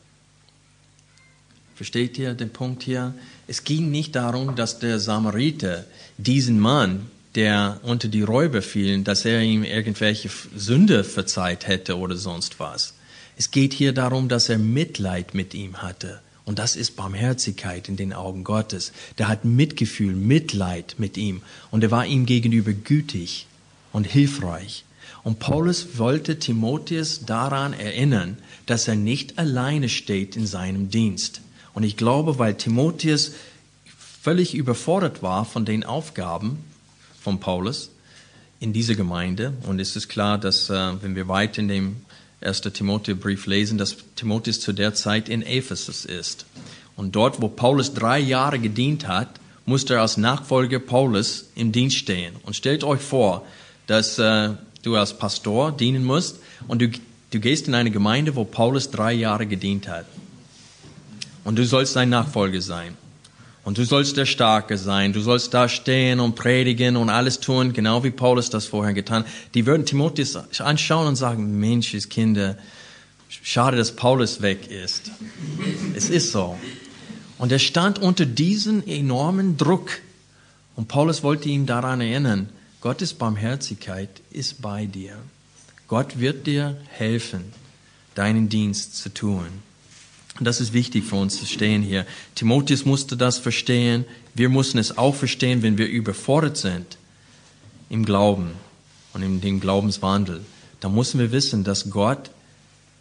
Versteht 1.75 2.17
ihr 2.17 2.33
den 2.33 2.49
Punkt 2.51 2.83
hier? 2.83 3.13
Es 3.47 3.63
ging 3.63 3.91
nicht 3.91 4.15
darum, 4.15 4.55
dass 4.55 4.79
der 4.79 4.99
Samariter 4.99 5.85
diesen 6.17 6.59
Mann, 6.59 7.07
der 7.35 7.79
unter 7.83 8.07
die 8.07 8.21
Räuber 8.21 8.61
fiel, 8.61 9.03
dass 9.03 9.25
er 9.25 9.41
ihm 9.41 9.63
irgendwelche 9.63 10.29
Sünde 10.55 11.03
verzeiht 11.03 11.67
hätte 11.67 11.97
oder 11.97 12.15
sonst 12.15 12.59
was. 12.59 12.93
Es 13.37 13.51
geht 13.51 13.73
hier 13.73 13.93
darum, 13.93 14.29
dass 14.29 14.49
er 14.49 14.57
Mitleid 14.57 15.33
mit 15.33 15.53
ihm 15.53 15.81
hatte. 15.81 16.21
Und 16.45 16.59
das 16.59 16.75
ist 16.75 16.95
Barmherzigkeit 16.95 17.89
in 17.89 17.97
den 17.97 18.13
Augen 18.13 18.43
Gottes. 18.43 18.93
Der 19.17 19.27
hat 19.27 19.45
Mitgefühl, 19.45 20.15
Mitleid 20.15 20.95
mit 20.97 21.17
ihm. 21.17 21.41
Und 21.71 21.83
er 21.83 21.91
war 21.91 22.05
ihm 22.05 22.25
gegenüber 22.25 22.71
gütig 22.71 23.47
und 23.91 24.05
hilfreich. 24.05 24.85
Und 25.25 25.39
Paulus 25.39 25.97
wollte 25.97 26.37
Timotheus 26.37 27.25
daran 27.25 27.73
erinnern, 27.73 28.37
dass 28.67 28.87
er 28.87 28.95
nicht 28.95 29.39
alleine 29.39 29.89
steht 29.89 30.35
in 30.35 30.45
seinem 30.45 30.91
Dienst. 30.91 31.41
Und 31.73 31.81
ich 31.81 31.97
glaube, 31.97 32.37
weil 32.37 32.53
Timotheus 32.53 33.31
völlig 34.21 34.53
überfordert 34.53 35.23
war 35.23 35.43
von 35.43 35.65
den 35.65 35.83
Aufgaben 35.83 36.59
von 37.19 37.39
Paulus 37.39 37.89
in 38.59 38.71
dieser 38.71 38.93
Gemeinde, 38.93 39.53
und 39.63 39.79
es 39.79 39.95
ist 39.95 40.09
klar, 40.09 40.37
dass 40.37 40.69
äh, 40.69 40.93
wenn 41.01 41.15
wir 41.15 41.27
weiter 41.27 41.59
in 41.59 41.69
dem 41.69 41.95
1. 42.41 42.61
Timotheusbrief 42.61 43.47
lesen, 43.47 43.79
dass 43.79 43.97
Timotheus 44.15 44.59
zu 44.59 44.73
der 44.73 44.93
Zeit 44.93 45.27
in 45.27 45.41
Ephesus 45.41 46.05
ist. 46.05 46.45
Und 46.95 47.15
dort, 47.15 47.41
wo 47.41 47.47
Paulus 47.47 47.95
drei 47.95 48.19
Jahre 48.19 48.59
gedient 48.59 49.07
hat, 49.07 49.39
musste 49.65 49.95
er 49.95 50.01
als 50.01 50.17
Nachfolger 50.17 50.77
Paulus 50.77 51.45
im 51.55 51.71
Dienst 51.71 51.97
stehen. 51.97 52.35
Und 52.43 52.55
stellt 52.55 52.83
euch 52.83 53.01
vor, 53.01 53.43
dass 53.87 54.19
äh, 54.19 54.51
du 54.85 54.95
als 54.95 55.17
Pastor 55.17 55.71
dienen 55.71 56.03
musst 56.03 56.39
und 56.67 56.81
du, 56.81 56.89
du 57.31 57.39
gehst 57.39 57.67
in 57.67 57.75
eine 57.75 57.91
Gemeinde, 57.91 58.35
wo 58.35 58.43
Paulus 58.43 58.91
drei 58.91 59.13
Jahre 59.13 59.45
gedient 59.45 59.87
hat. 59.87 60.05
Und 61.43 61.57
du 61.57 61.65
sollst 61.65 61.93
sein 61.93 62.09
Nachfolger 62.09 62.61
sein. 62.61 62.97
Und 63.63 63.79
du 63.79 63.83
sollst 63.83 64.15
der 64.15 64.27
Starke 64.27 64.77
sein. 64.77 65.11
Du 65.11 65.21
sollst 65.21 65.53
da 65.53 65.67
stehen 65.67 66.19
und 66.19 66.35
predigen 66.35 66.95
und 66.97 67.09
alles 67.09 67.39
tun, 67.39 67.73
genau 67.73 68.03
wie 68.03 68.11
Paulus 68.11 68.51
das 68.51 68.67
vorher 68.67 68.93
getan. 68.93 69.23
hat. 69.23 69.31
Die 69.55 69.65
würden 69.65 69.87
Timotheus 69.87 70.37
anschauen 70.59 71.07
und 71.07 71.15
sagen, 71.15 71.59
Mensch, 71.59 71.95
Kinder, 72.09 72.57
schade, 73.27 73.75
dass 73.75 73.95
Paulus 73.95 74.43
weg 74.43 74.69
ist. 74.69 75.09
Es 75.95 76.09
ist 76.11 76.31
so. 76.31 76.57
Und 77.39 77.51
er 77.51 77.59
stand 77.59 77.99
unter 77.99 78.27
diesem 78.27 78.85
enormen 78.85 79.57
Druck. 79.57 79.89
Und 80.75 80.87
Paulus 80.87 81.23
wollte 81.23 81.49
ihm 81.49 81.65
daran 81.65 82.01
erinnern, 82.01 82.49
Gottes 82.85 83.15
Barmherzigkeit 83.15 84.21
ist 84.29 84.61
bei 84.61 84.85
dir. 84.85 85.17
Gott 85.87 86.19
wird 86.19 86.45
dir 86.45 86.77
helfen, 86.89 87.41
deinen 88.13 88.47
Dienst 88.47 88.95
zu 88.97 89.11
tun. 89.11 89.47
Und 90.37 90.45
das 90.45 90.61
ist 90.61 90.71
wichtig 90.71 91.03
für 91.03 91.15
uns 91.15 91.35
zu 91.39 91.47
stehen 91.47 91.81
hier. 91.81 92.05
Timotheus 92.35 92.85
musste 92.85 93.17
das 93.17 93.39
verstehen. 93.39 94.05
Wir 94.35 94.49
mussten 94.49 94.77
es 94.77 94.99
auch 94.99 95.15
verstehen, 95.15 95.63
wenn 95.63 95.79
wir 95.79 95.87
überfordert 95.87 96.57
sind 96.57 96.99
im 97.89 98.05
Glauben 98.05 98.51
und 99.13 99.23
in 99.23 99.41
dem 99.41 99.59
Glaubenswandel. 99.59 100.45
Da 100.79 100.87
müssen 100.87 101.19
wir 101.19 101.31
wissen, 101.31 101.63
dass 101.63 101.89
Gott 101.89 102.29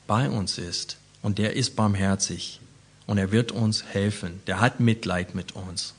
bei 0.06 0.30
uns 0.30 0.56
ist 0.56 0.96
und 1.20 1.36
der 1.36 1.56
ist 1.56 1.76
barmherzig 1.76 2.58
und 3.06 3.18
er 3.18 3.32
wird 3.32 3.52
uns 3.52 3.84
helfen. 3.84 4.40
Der 4.46 4.62
hat 4.62 4.80
Mitleid 4.80 5.34
mit 5.34 5.52
uns. 5.54 5.92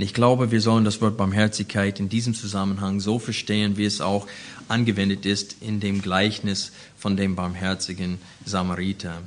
Und 0.00 0.04
ich 0.04 0.14
glaube, 0.14 0.50
wir 0.50 0.62
sollen 0.62 0.86
das 0.86 1.02
Wort 1.02 1.18
Barmherzigkeit 1.18 2.00
in 2.00 2.08
diesem 2.08 2.32
Zusammenhang 2.32 3.00
so 3.00 3.18
verstehen, 3.18 3.76
wie 3.76 3.84
es 3.84 4.00
auch 4.00 4.26
angewendet 4.66 5.26
ist 5.26 5.56
in 5.60 5.78
dem 5.78 6.00
Gleichnis 6.00 6.72
von 6.96 7.18
dem 7.18 7.36
barmherzigen 7.36 8.16
Samariter. 8.46 9.18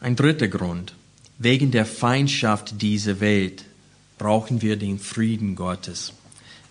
Ein 0.00 0.16
dritter 0.16 0.48
Grund. 0.48 0.94
Wegen 1.36 1.70
der 1.70 1.84
Feindschaft 1.84 2.80
dieser 2.80 3.20
Welt 3.20 3.66
brauchen 4.16 4.62
wir 4.62 4.76
den 4.76 4.98
Frieden 4.98 5.54
Gottes. 5.54 6.14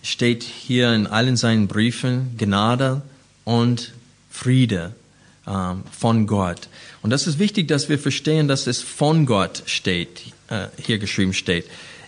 Es 0.02 0.08
steht 0.08 0.42
hier 0.42 0.92
in 0.92 1.06
allen 1.06 1.36
seinen 1.36 1.68
Briefen 1.68 2.36
Gnade 2.36 3.02
und 3.44 3.92
Friede 4.28 4.96
von 5.44 6.26
Gott. 6.26 6.68
Und 7.02 7.10
das 7.10 7.26
ist 7.26 7.38
wichtig, 7.38 7.68
dass 7.68 7.90
wir 7.90 7.98
verstehen, 7.98 8.48
dass 8.48 8.66
es 8.66 8.80
von 8.80 9.26
Gott 9.26 9.62
steht 9.66 10.32
äh, 10.48 10.68
hier 10.80 10.98
geschrieben 10.98 11.32
steht. 11.32 11.66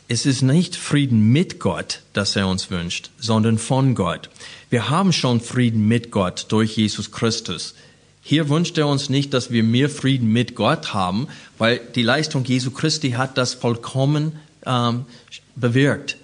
Es 0.09 0.25
ist 0.25 0.43
nicht 0.43 0.77
Frieden 0.77 1.33
mit 1.33 1.59
Gott, 1.59 2.01
das 2.13 2.37
er 2.37 2.47
uns 2.47 2.71
wünscht, 2.71 3.11
sondern 3.19 3.59
von 3.59 3.95
Gott. 3.95 4.31
Wir 4.71 4.89
haben 4.89 5.13
schon 5.13 5.41
Frieden 5.41 5.89
mit 5.89 6.11
Gott 6.11 6.47
durch 6.49 6.77
Jesus 6.77 7.11
Christus. 7.11 7.75
Hier 8.23 8.49
wünscht 8.49 8.79
er 8.79 8.87
uns 8.87 9.09
nicht, 9.09 9.35
dass 9.35 9.51
wir 9.51 9.63
mehr 9.63 9.91
Frieden 9.91 10.33
mit 10.33 10.55
Gott 10.55 10.95
haben, 10.95 11.29
weil 11.59 11.81
die 11.95 12.03
Leistung 12.03 12.45
Jesu 12.45 12.71
Christi 12.71 13.13
hat 13.13 13.37
das 13.37 13.55
vollkommen 13.55 14.33
ähm, 14.65 15.07
bewirkt. 15.55 16.17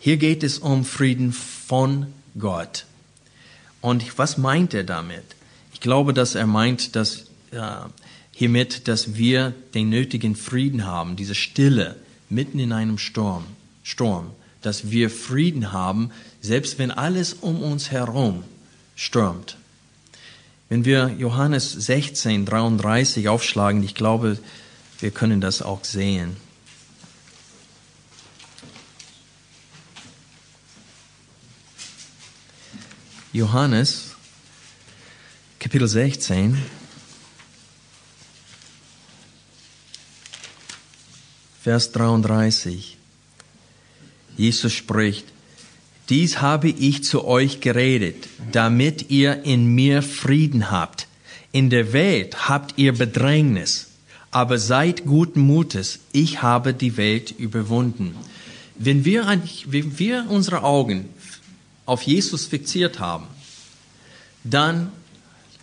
Hier 0.00 0.16
geht 0.16 0.42
es 0.42 0.58
um 0.58 0.84
Frieden 0.84 1.32
von 1.32 2.06
Gott. 2.38 2.84
Und 3.80 4.18
was 4.18 4.38
meint 4.38 4.74
er 4.74 4.84
damit? 4.84 5.24
Ich 5.78 5.82
glaube, 5.82 6.12
dass 6.12 6.34
er 6.34 6.48
meint, 6.48 6.96
dass 6.96 7.26
äh, 7.52 7.60
hiermit, 8.32 8.88
dass 8.88 9.14
wir 9.14 9.54
den 9.74 9.90
nötigen 9.90 10.34
Frieden 10.34 10.84
haben, 10.84 11.14
diese 11.14 11.36
Stille 11.36 11.94
mitten 12.28 12.58
in 12.58 12.72
einem 12.72 12.98
Sturm, 12.98 13.44
Sturm, 13.84 14.32
dass 14.60 14.90
wir 14.90 15.08
Frieden 15.08 15.70
haben, 15.70 16.10
selbst 16.40 16.80
wenn 16.80 16.90
alles 16.90 17.32
um 17.32 17.62
uns 17.62 17.92
herum 17.92 18.42
stürmt. 18.96 19.56
Wenn 20.68 20.84
wir 20.84 21.14
Johannes 21.16 21.70
16, 21.70 22.44
33 22.44 23.28
aufschlagen, 23.28 23.84
ich 23.84 23.94
glaube, 23.94 24.36
wir 24.98 25.12
können 25.12 25.40
das 25.40 25.62
auch 25.62 25.84
sehen. 25.84 26.36
Johannes, 33.32 34.07
Kapitel 35.60 35.88
16, 35.88 36.56
Vers 41.60 41.90
33. 41.90 42.96
Jesus 44.36 44.72
spricht, 44.72 45.24
dies 46.10 46.40
habe 46.40 46.68
ich 46.68 47.02
zu 47.02 47.24
euch 47.24 47.58
geredet, 47.58 48.28
damit 48.52 49.10
ihr 49.10 49.42
in 49.42 49.66
mir 49.74 50.02
Frieden 50.02 50.70
habt. 50.70 51.08
In 51.50 51.70
der 51.70 51.92
Welt 51.92 52.48
habt 52.48 52.78
ihr 52.78 52.92
Bedrängnis, 52.92 53.88
aber 54.30 54.58
seid 54.58 55.06
guten 55.06 55.40
Mutes, 55.40 55.98
ich 56.12 56.40
habe 56.40 56.72
die 56.72 56.96
Welt 56.96 57.32
überwunden. 57.32 58.14
Wenn 58.76 59.04
wir, 59.04 59.26
wenn 59.66 59.98
wir 59.98 60.26
unsere 60.28 60.62
Augen 60.62 61.08
auf 61.84 62.02
Jesus 62.02 62.46
fixiert 62.46 63.00
haben, 63.00 63.26
dann 64.44 64.92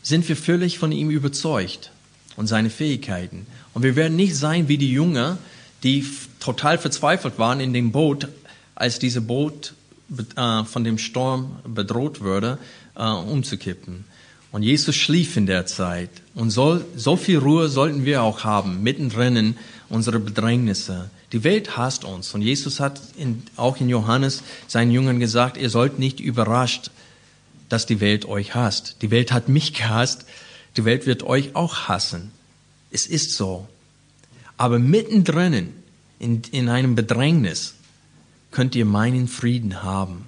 sind 0.05 0.29
wir 0.29 0.37
völlig 0.37 0.77
von 0.77 0.91
ihm 0.91 1.09
überzeugt 1.09 1.91
und 2.37 2.45
seine 2.45 2.69
Fähigkeiten. 2.69 3.47
Und 3.73 3.81
wir 3.81 3.95
werden 3.95 4.15
nicht 4.15 4.35
sein 4.35 4.67
wie 4.67 4.77
die 4.77 4.91
Jünger, 4.91 5.39
die 5.81 6.05
total 6.39 6.77
verzweifelt 6.77 7.39
waren 7.39 7.59
in 7.59 7.73
dem 7.73 7.91
Boot, 7.91 8.27
als 8.75 8.99
dieses 8.99 9.25
Boot 9.25 9.73
äh, 10.35 10.63
von 10.63 10.83
dem 10.83 10.99
Sturm 10.99 11.57
bedroht 11.67 12.21
wurde, 12.21 12.59
äh, 12.95 13.03
umzukippen. 13.03 14.05
Und 14.51 14.61
Jesus 14.61 14.95
schlief 14.95 15.37
in 15.37 15.47
der 15.47 15.65
Zeit. 15.65 16.11
Und 16.35 16.51
so, 16.51 16.79
so 16.95 17.17
viel 17.17 17.39
Ruhe 17.39 17.67
sollten 17.67 18.05
wir 18.05 18.21
auch 18.21 18.43
haben, 18.43 18.83
mittendrin 18.83 19.35
in 19.35 19.55
unsere 19.89 20.19
Bedrängnisse. 20.19 21.09
Die 21.31 21.43
Welt 21.43 21.77
hasst 21.77 22.05
uns. 22.05 22.33
Und 22.35 22.43
Jesus 22.43 22.79
hat 22.79 23.01
in, 23.17 23.41
auch 23.55 23.81
in 23.81 23.89
Johannes 23.89 24.43
seinen 24.67 24.91
Jüngern 24.91 25.19
gesagt, 25.19 25.57
ihr 25.57 25.71
sollt 25.71 25.97
nicht 25.97 26.19
überrascht, 26.19 26.91
dass 27.69 27.85
die 27.85 27.99
Welt 27.99 28.25
euch 28.25 28.55
hasst. 28.55 28.97
Die 29.01 29.11
Welt 29.11 29.31
hat 29.31 29.49
mich 29.49 29.73
gehasst. 29.73 30.25
Die 30.77 30.85
Welt 30.85 31.05
wird 31.05 31.23
euch 31.23 31.55
auch 31.55 31.87
hassen. 31.87 32.31
Es 32.91 33.05
ist 33.07 33.35
so. 33.35 33.67
Aber 34.57 34.79
mittendrin 34.79 35.73
in, 36.19 36.41
in 36.51 36.69
einem 36.69 36.95
Bedrängnis 36.95 37.75
könnt 38.51 38.75
ihr 38.75 38.85
meinen 38.85 39.27
Frieden 39.27 39.83
haben. 39.83 40.25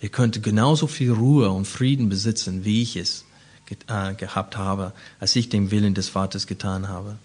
Ihr 0.00 0.10
könnt 0.10 0.42
genauso 0.42 0.86
viel 0.86 1.12
Ruhe 1.12 1.50
und 1.50 1.66
Frieden 1.66 2.08
besitzen, 2.08 2.64
wie 2.64 2.82
ich 2.82 2.96
es 2.96 3.24
äh, 3.88 4.14
gehabt 4.14 4.56
habe, 4.56 4.92
als 5.18 5.34
ich 5.34 5.48
den 5.48 5.70
Willen 5.70 5.94
des 5.94 6.08
Vaters 6.08 6.46
getan 6.46 6.88
habe. 6.88 7.16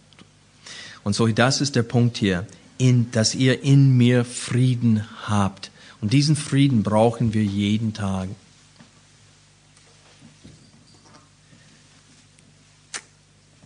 Und 1.03 1.13
so, 1.13 1.27
das 1.27 1.61
ist 1.61 1.75
der 1.75 1.83
Punkt 1.83 2.17
hier, 2.17 2.47
in, 2.77 3.11
dass 3.11 3.35
ihr 3.35 3.63
in 3.63 3.95
mir 3.97 4.25
Frieden 4.25 5.05
habt. 5.27 5.71
Und 6.01 6.13
diesen 6.13 6.35
Frieden 6.35 6.81
brauchen 6.81 7.33
wir 7.33 7.43
jeden 7.43 7.93
Tag. 7.93 8.29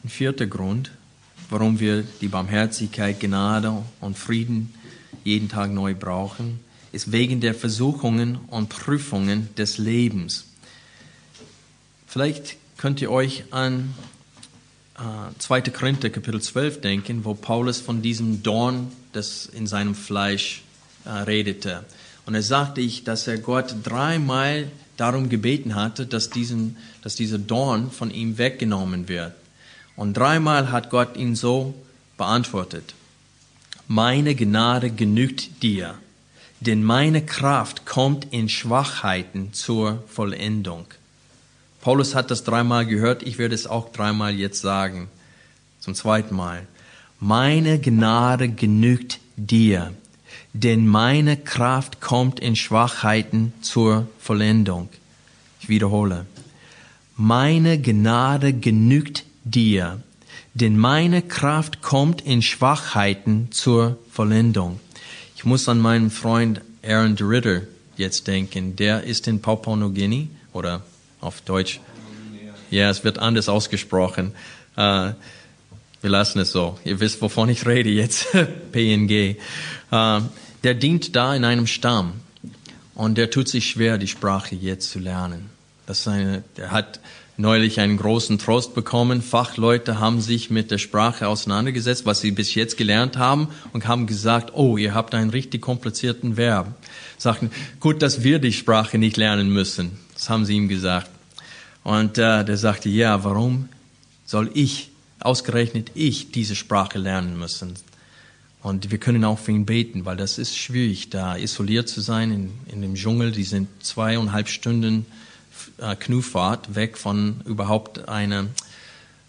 Ein 0.03 0.09
vierter 0.09 0.47
Grund, 0.47 0.91
warum 1.49 1.79
wir 1.79 2.03
die 2.19 2.27
Barmherzigkeit, 2.27 3.21
Gnade 3.21 3.83
und 4.01 4.17
Frieden 4.17 4.73
jeden 5.23 5.47
Tag 5.47 5.71
neu 5.71 5.95
brauchen, 5.95 6.59
ist 6.91 7.13
wegen 7.13 7.39
der 7.39 7.55
Versuchungen 7.55 8.37
und 8.47 8.67
Prüfungen 8.67 9.47
des 9.55 9.77
Lebens. 9.77 10.47
Vielleicht 12.05 12.57
könnt 12.75 13.01
ihr 13.01 13.11
euch 13.11 13.45
an 13.51 13.93
äh, 14.97 15.39
2. 15.39 15.61
Korinther 15.61 16.09
Kapitel 16.09 16.41
12 16.41 16.81
denken, 16.81 17.23
wo 17.23 17.33
Paulus 17.33 17.79
von 17.79 18.01
diesem 18.01 18.43
Dorn, 18.43 18.91
das 19.13 19.45
in 19.45 19.67
seinem 19.67 19.95
Fleisch 19.95 20.63
äh, 21.05 21.11
redete. 21.11 21.85
Und 22.25 22.35
er 22.35 22.43
sagte 22.43 22.81
ich, 22.81 23.05
dass 23.05 23.25
er 23.27 23.37
Gott 23.37 23.73
dreimal 23.83 24.69
darum 24.97 25.29
gebeten 25.29 25.75
hatte, 25.75 26.05
dass, 26.05 26.29
diesen, 26.29 26.75
dass 27.01 27.15
dieser 27.15 27.37
Dorn 27.37 27.89
von 27.89 28.11
ihm 28.11 28.37
weggenommen 28.37 29.07
wird. 29.07 29.33
Und 29.95 30.17
dreimal 30.17 30.71
hat 30.71 30.89
Gott 30.89 31.15
ihn 31.15 31.35
so 31.35 31.75
beantwortet. 32.17 32.95
Meine 33.87 34.33
Gnade 34.33 34.89
genügt 34.89 35.61
dir, 35.61 35.95
denn 36.61 36.83
meine 36.83 37.23
Kraft 37.25 37.85
kommt 37.85 38.27
in 38.31 38.49
Schwachheiten 38.49 39.53
zur 39.53 40.03
Vollendung. 40.07 40.85
Paulus 41.81 42.15
hat 42.15 42.31
das 42.31 42.43
dreimal 42.43 42.85
gehört, 42.85 43.23
ich 43.23 43.37
werde 43.37 43.55
es 43.55 43.67
auch 43.67 43.91
dreimal 43.91 44.33
jetzt 44.33 44.61
sagen, 44.61 45.09
zum 45.79 45.95
zweiten 45.95 46.33
Mal. 46.33 46.65
Meine 47.19 47.79
Gnade 47.79 48.49
genügt 48.49 49.19
dir, 49.35 49.93
denn 50.53 50.87
meine 50.87 51.35
Kraft 51.35 51.99
kommt 51.99 52.39
in 52.39 52.55
Schwachheiten 52.55 53.53
zur 53.61 54.07
Vollendung. 54.17 54.87
Ich 55.59 55.67
wiederhole. 55.67 56.25
Meine 57.17 57.79
Gnade 57.81 58.53
genügt 58.53 59.25
dir, 59.43 60.01
denn 60.53 60.77
meine 60.77 61.21
Kraft 61.21 61.81
kommt 61.81 62.21
in 62.21 62.41
Schwachheiten 62.41 63.51
zur 63.51 63.97
Vollendung. 64.11 64.79
Ich 65.35 65.45
muss 65.45 65.67
an 65.67 65.79
meinen 65.79 66.09
Freund 66.09 66.61
Aaron 66.85 67.15
Ritter 67.19 67.61
jetzt 67.97 68.27
denken. 68.27 68.75
Der 68.75 69.03
ist 69.03 69.27
in 69.27 69.41
Papua-Neuguinea 69.41 70.27
oder 70.53 70.83
auf 71.21 71.41
Deutsch. 71.41 71.79
Ja, 72.69 72.89
es 72.89 73.03
wird 73.03 73.19
anders 73.19 73.49
ausgesprochen. 73.49 74.33
Äh, 74.75 75.11
wir 76.01 76.09
lassen 76.09 76.39
es 76.39 76.51
so. 76.51 76.79
Ihr 76.83 76.99
wisst, 76.99 77.21
wovon 77.21 77.49
ich 77.49 77.65
rede 77.65 77.89
jetzt. 77.89 78.27
PNG. 78.71 79.11
Äh, 79.11 79.35
der 79.91 80.73
dient 80.73 81.15
da 81.15 81.35
in 81.35 81.45
einem 81.45 81.67
Stamm 81.67 82.13
und 82.95 83.17
der 83.17 83.29
tut 83.29 83.47
sich 83.47 83.69
schwer, 83.69 83.97
die 83.97 84.07
Sprache 84.07 84.55
jetzt 84.55 84.89
zu 84.91 84.99
lernen. 84.99 85.49
Das 85.85 86.07
eine, 86.07 86.43
der 86.57 86.71
hat 86.71 86.99
neulich 87.37 87.79
einen 87.79 87.97
großen 87.97 88.37
Trost 88.37 88.75
bekommen. 88.75 89.21
Fachleute 89.21 89.99
haben 89.99 90.21
sich 90.21 90.49
mit 90.49 90.71
der 90.71 90.77
Sprache 90.77 91.27
auseinandergesetzt, 91.27 92.05
was 92.05 92.21
sie 92.21 92.31
bis 92.31 92.55
jetzt 92.55 92.77
gelernt 92.77 93.17
haben 93.17 93.47
und 93.73 93.87
haben 93.87 94.07
gesagt, 94.07 94.53
oh, 94.53 94.77
ihr 94.77 94.93
habt 94.93 95.15
einen 95.15 95.31
richtig 95.31 95.61
komplizierten 95.61 96.37
Verb. 96.37 96.73
Sagten, 97.17 97.51
gut, 97.79 98.01
dass 98.01 98.23
wir 98.23 98.39
die 98.39 98.53
Sprache 98.53 98.97
nicht 98.97 99.17
lernen 99.17 99.49
müssen. 99.49 99.97
Das 100.13 100.29
haben 100.29 100.45
sie 100.45 100.55
ihm 100.55 100.69
gesagt. 100.69 101.09
Und 101.83 102.17
äh, 102.17 102.45
der 102.45 102.57
sagte, 102.57 102.89
ja, 102.89 103.23
warum 103.23 103.67
soll 104.25 104.49
ich, 104.53 104.91
ausgerechnet 105.19 105.91
ich, 105.95 106.31
diese 106.31 106.55
Sprache 106.55 106.99
lernen 106.99 107.37
müssen? 107.37 107.73
Und 108.61 108.91
wir 108.91 108.97
können 108.97 109.25
auch 109.25 109.39
für 109.39 109.51
ihn 109.51 109.65
beten, 109.65 110.05
weil 110.05 110.15
das 110.15 110.37
ist 110.37 110.57
schwierig, 110.57 111.09
da 111.09 111.35
isoliert 111.35 111.89
zu 111.89 111.99
sein 111.99 112.31
in, 112.31 112.51
in 112.71 112.81
dem 112.81 112.95
Dschungel. 112.95 113.33
Die 113.33 113.43
sind 113.43 113.67
zweieinhalb 113.83 114.47
Stunden 114.47 115.05
äh, 115.77 115.95
Knuffahrt 115.95 116.75
weg 116.75 116.97
von 116.97 117.41
überhaupt 117.45 118.07
einer, 118.07 118.47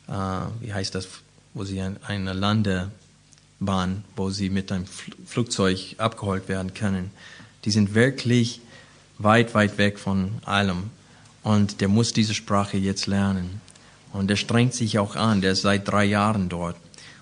äh, 0.08 0.12
wie 0.60 0.72
heißt 0.72 0.94
das, 0.94 1.08
wo 1.54 1.64
sie 1.64 1.80
ein, 1.80 1.96
eine 2.06 2.32
Landebahn, 2.32 4.04
wo 4.16 4.30
sie 4.30 4.50
mit 4.50 4.72
einem 4.72 4.86
Flugzeug 5.26 5.94
abgeholt 5.98 6.48
werden 6.48 6.74
können. 6.74 7.10
Die 7.64 7.70
sind 7.70 7.94
wirklich 7.94 8.60
weit, 9.18 9.54
weit 9.54 9.78
weg 9.78 9.98
von 9.98 10.32
allem. 10.44 10.90
Und 11.42 11.80
der 11.80 11.88
muss 11.88 12.12
diese 12.12 12.34
Sprache 12.34 12.76
jetzt 12.76 13.06
lernen. 13.06 13.60
Und 14.12 14.28
der 14.28 14.36
strengt 14.36 14.74
sich 14.74 14.98
auch 14.98 15.16
an, 15.16 15.40
der 15.40 15.52
ist 15.52 15.62
seit 15.62 15.88
drei 15.88 16.04
Jahren 16.04 16.48
dort. 16.48 16.76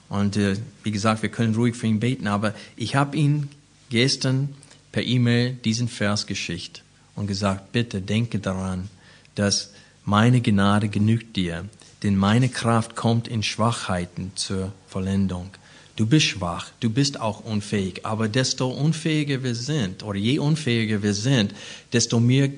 Und 0.09 0.37
äh, 0.37 0.57
wie 0.83 0.91
gesagt, 0.91 1.23
wir 1.23 1.31
können 1.31 1.55
ruhig 1.55 1.75
für 1.75 1.87
ihn 1.87 2.01
beten, 2.01 2.27
aber 2.27 2.55
ich 2.77 2.95
habe 2.95 3.17
ihn 3.17 3.49
gestern 3.89 4.55
per 4.93 5.03
E-Mail 5.03 5.55
diesen 5.55 5.89
Vers 5.89 6.27
geschickt 6.27 6.83
und 7.17 7.27
gesagt, 7.27 7.73
bitte 7.73 8.01
denke 8.03 8.39
daran, 8.39 8.91
dass 9.35 9.71
meine 10.05 10.41
Gnade 10.41 10.89
genügt 10.89 11.37
dir, 11.37 11.65
denn 12.03 12.17
meine 12.17 12.49
Kraft 12.49 12.97
kommt 12.97 13.29
in 13.29 13.43
Schwachheiten 13.43 14.33
zur 14.35 14.73
Vollendung. 14.89 15.51
Du 15.97 16.07
bist 16.07 16.27
schwach, 16.27 16.71
du 16.81 16.91
bist 16.91 17.21
auch 17.21 17.45
unfähig, 17.45 18.05
aber 18.05 18.29
desto 18.29 18.69
unfähiger 18.69 19.43
wir 19.43 19.55
sind, 19.55 20.03
oder 20.03 20.19
je 20.19 20.39
unfähiger 20.39 21.03
wir 21.03 21.15
sind, 21.15 21.55
desto 21.93 22.19
mehr 22.19 22.51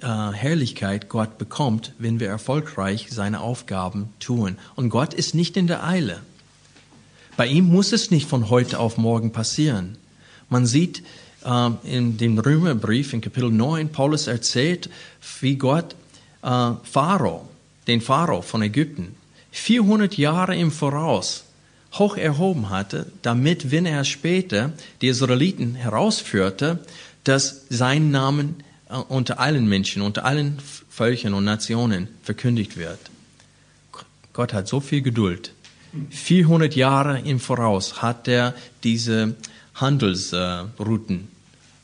äh, 0.00 0.32
Herrlichkeit 0.32 1.08
Gott 1.08 1.38
bekommt, 1.38 1.92
wenn 1.98 2.20
wir 2.20 2.28
erfolgreich 2.28 3.08
seine 3.10 3.40
Aufgaben 3.40 4.08
tun. 4.18 4.56
Und 4.74 4.90
Gott 4.90 5.14
ist 5.14 5.34
nicht 5.34 5.56
in 5.56 5.66
der 5.66 5.84
Eile. 5.86 6.20
Bei 7.36 7.46
ihm 7.46 7.66
muss 7.66 7.92
es 7.92 8.10
nicht 8.10 8.28
von 8.28 8.50
heute 8.50 8.78
auf 8.78 8.98
morgen 8.98 9.32
passieren. 9.32 9.96
Man 10.48 10.66
sieht 10.66 11.02
äh, 11.44 11.70
in 11.84 12.18
dem 12.18 12.38
Römerbrief 12.38 13.12
in 13.12 13.20
Kapitel 13.20 13.50
9, 13.50 13.90
Paulus 13.90 14.26
erzählt, 14.26 14.90
wie 15.40 15.56
Gott 15.56 15.94
äh, 16.42 16.72
Pharao, 16.82 17.48
den 17.86 18.00
Pharao 18.00 18.42
von 18.42 18.62
Ägypten, 18.62 19.16
400 19.52 20.16
Jahre 20.16 20.56
im 20.56 20.70
Voraus 20.70 21.44
hoch 21.94 22.16
erhoben 22.16 22.70
hatte, 22.70 23.06
damit, 23.22 23.70
wenn 23.70 23.86
er 23.86 24.04
später 24.04 24.72
die 25.00 25.08
Israeliten 25.08 25.74
herausführte, 25.74 26.78
dass 27.24 27.66
sein 27.68 28.10
Namen 28.10 28.62
äh, 28.88 28.94
unter 28.94 29.40
allen 29.40 29.68
Menschen, 29.68 30.02
unter 30.02 30.24
allen 30.24 30.58
Völkern 30.88 31.34
und 31.34 31.44
Nationen 31.44 32.08
verkündigt 32.22 32.76
wird. 32.76 32.98
Gott 34.32 34.52
hat 34.52 34.68
so 34.68 34.80
viel 34.80 35.02
Geduld. 35.02 35.52
400 36.10 36.76
Jahre 36.76 37.18
im 37.20 37.40
Voraus 37.40 38.00
hat 38.00 38.28
er 38.28 38.54
diese 38.84 39.34
Handelsrouten 39.74 41.28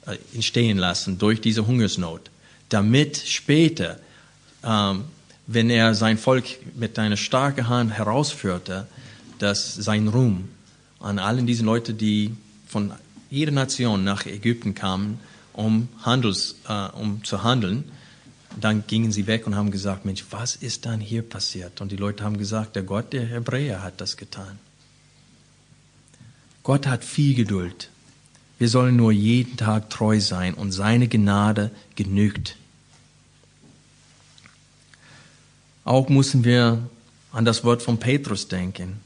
äh, 0.06 0.16
entstehen 0.34 0.78
lassen 0.78 1.18
durch 1.18 1.40
diese 1.40 1.66
Hungersnot, 1.66 2.30
damit 2.68 3.16
später, 3.16 3.98
wenn 5.46 5.70
er 5.70 5.94
sein 5.94 6.18
Volk 6.18 6.44
mit 6.74 6.98
einer 6.98 7.16
starken 7.16 7.68
Hand 7.68 7.92
herausführte, 7.92 8.86
dass 9.38 9.74
sein 9.74 10.08
Ruhm 10.08 10.48
an 11.00 11.18
allen 11.18 11.46
diesen 11.46 11.66
Leuten, 11.66 11.96
die 11.96 12.34
von 12.66 12.92
jeder 13.30 13.52
Nation 13.52 14.02
nach 14.04 14.26
Ägypten 14.26 14.74
kamen, 14.74 15.20
um, 15.52 15.88
Handels, 16.02 16.56
äh, 16.68 16.88
um 16.88 17.24
zu 17.24 17.42
handeln. 17.42 17.84
Dann 18.58 18.84
gingen 18.86 19.12
sie 19.12 19.26
weg 19.26 19.46
und 19.46 19.54
haben 19.54 19.70
gesagt, 19.70 20.04
Mensch, 20.04 20.24
was 20.30 20.56
ist 20.56 20.86
dann 20.86 21.00
hier 21.00 21.22
passiert? 21.22 21.80
Und 21.80 21.92
die 21.92 21.96
Leute 21.96 22.24
haben 22.24 22.38
gesagt, 22.38 22.76
der 22.76 22.82
Gott 22.82 23.12
der 23.12 23.26
Hebräer 23.26 23.82
hat 23.82 24.00
das 24.00 24.16
getan. 24.16 24.58
Gott 26.62 26.86
hat 26.86 27.04
viel 27.04 27.34
Geduld. 27.34 27.90
Wir 28.58 28.68
sollen 28.68 28.96
nur 28.96 29.12
jeden 29.12 29.56
Tag 29.56 29.90
treu 29.90 30.18
sein 30.20 30.54
und 30.54 30.72
seine 30.72 31.08
Gnade 31.08 31.70
genügt. 31.94 32.56
Auch 35.86 36.08
müssen 36.08 36.42
wir 36.42 36.82
an 37.30 37.44
das 37.44 37.62
Wort 37.62 37.80
von 37.80 37.98
Petrus 37.98 38.48
denken. 38.48 39.00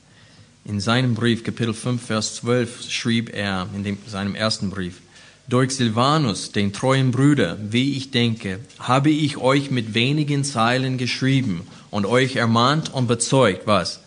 In 0.64 0.80
seinem 0.80 1.14
Brief, 1.14 1.44
Kapitel 1.44 1.74
5, 1.74 2.02
Vers 2.02 2.36
12, 2.36 2.90
schrieb 2.90 3.34
er 3.34 3.68
in 3.76 3.84
dem, 3.84 3.98
seinem 4.06 4.34
ersten 4.34 4.70
Brief, 4.70 5.02
durch 5.46 5.72
Silvanus, 5.76 6.52
den 6.52 6.72
treuen 6.72 7.10
Bruder, 7.10 7.58
wie 7.60 7.98
ich 7.98 8.12
denke, 8.12 8.60
habe 8.78 9.10
ich 9.10 9.36
euch 9.36 9.70
mit 9.70 9.92
wenigen 9.92 10.42
Zeilen 10.42 10.96
geschrieben 10.96 11.66
und 11.90 12.06
euch 12.06 12.36
ermahnt 12.36 12.94
und 12.94 13.08
bezeugt, 13.08 13.66
was? 13.66 14.00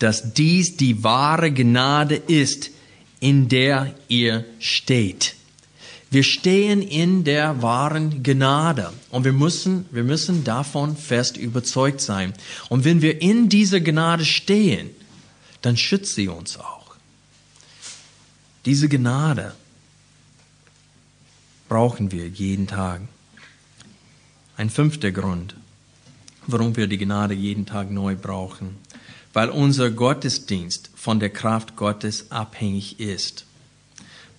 Dass 0.00 0.32
dies 0.34 0.76
die 0.76 1.04
wahre 1.04 1.52
Gnade 1.52 2.16
ist, 2.16 2.70
in 3.20 3.48
der 3.48 3.94
ihr 4.08 4.44
steht. 4.58 5.35
Wir 6.10 6.22
stehen 6.22 6.82
in 6.82 7.24
der 7.24 7.62
wahren 7.62 8.22
Gnade 8.22 8.92
und 9.10 9.24
wir 9.24 9.32
müssen, 9.32 9.86
wir 9.90 10.04
müssen 10.04 10.44
davon 10.44 10.96
fest 10.96 11.36
überzeugt 11.36 12.00
sein. 12.00 12.32
Und 12.68 12.84
wenn 12.84 13.02
wir 13.02 13.20
in 13.20 13.48
dieser 13.48 13.80
Gnade 13.80 14.24
stehen, 14.24 14.90
dann 15.62 15.76
schützt 15.76 16.14
sie 16.14 16.28
uns 16.28 16.58
auch. 16.58 16.94
Diese 18.64 18.88
Gnade 18.88 19.54
brauchen 21.68 22.12
wir 22.12 22.28
jeden 22.28 22.66
Tag. 22.68 23.02
Ein 24.56 24.70
fünfter 24.70 25.10
Grund, 25.10 25.56
warum 26.46 26.76
wir 26.76 26.86
die 26.86 26.98
Gnade 26.98 27.34
jeden 27.34 27.66
Tag 27.66 27.90
neu 27.90 28.14
brauchen, 28.14 28.76
weil 29.32 29.50
unser 29.50 29.90
Gottesdienst 29.90 30.90
von 30.94 31.20
der 31.20 31.30
Kraft 31.30 31.76
Gottes 31.76 32.30
abhängig 32.30 33.00
ist. 33.00 33.44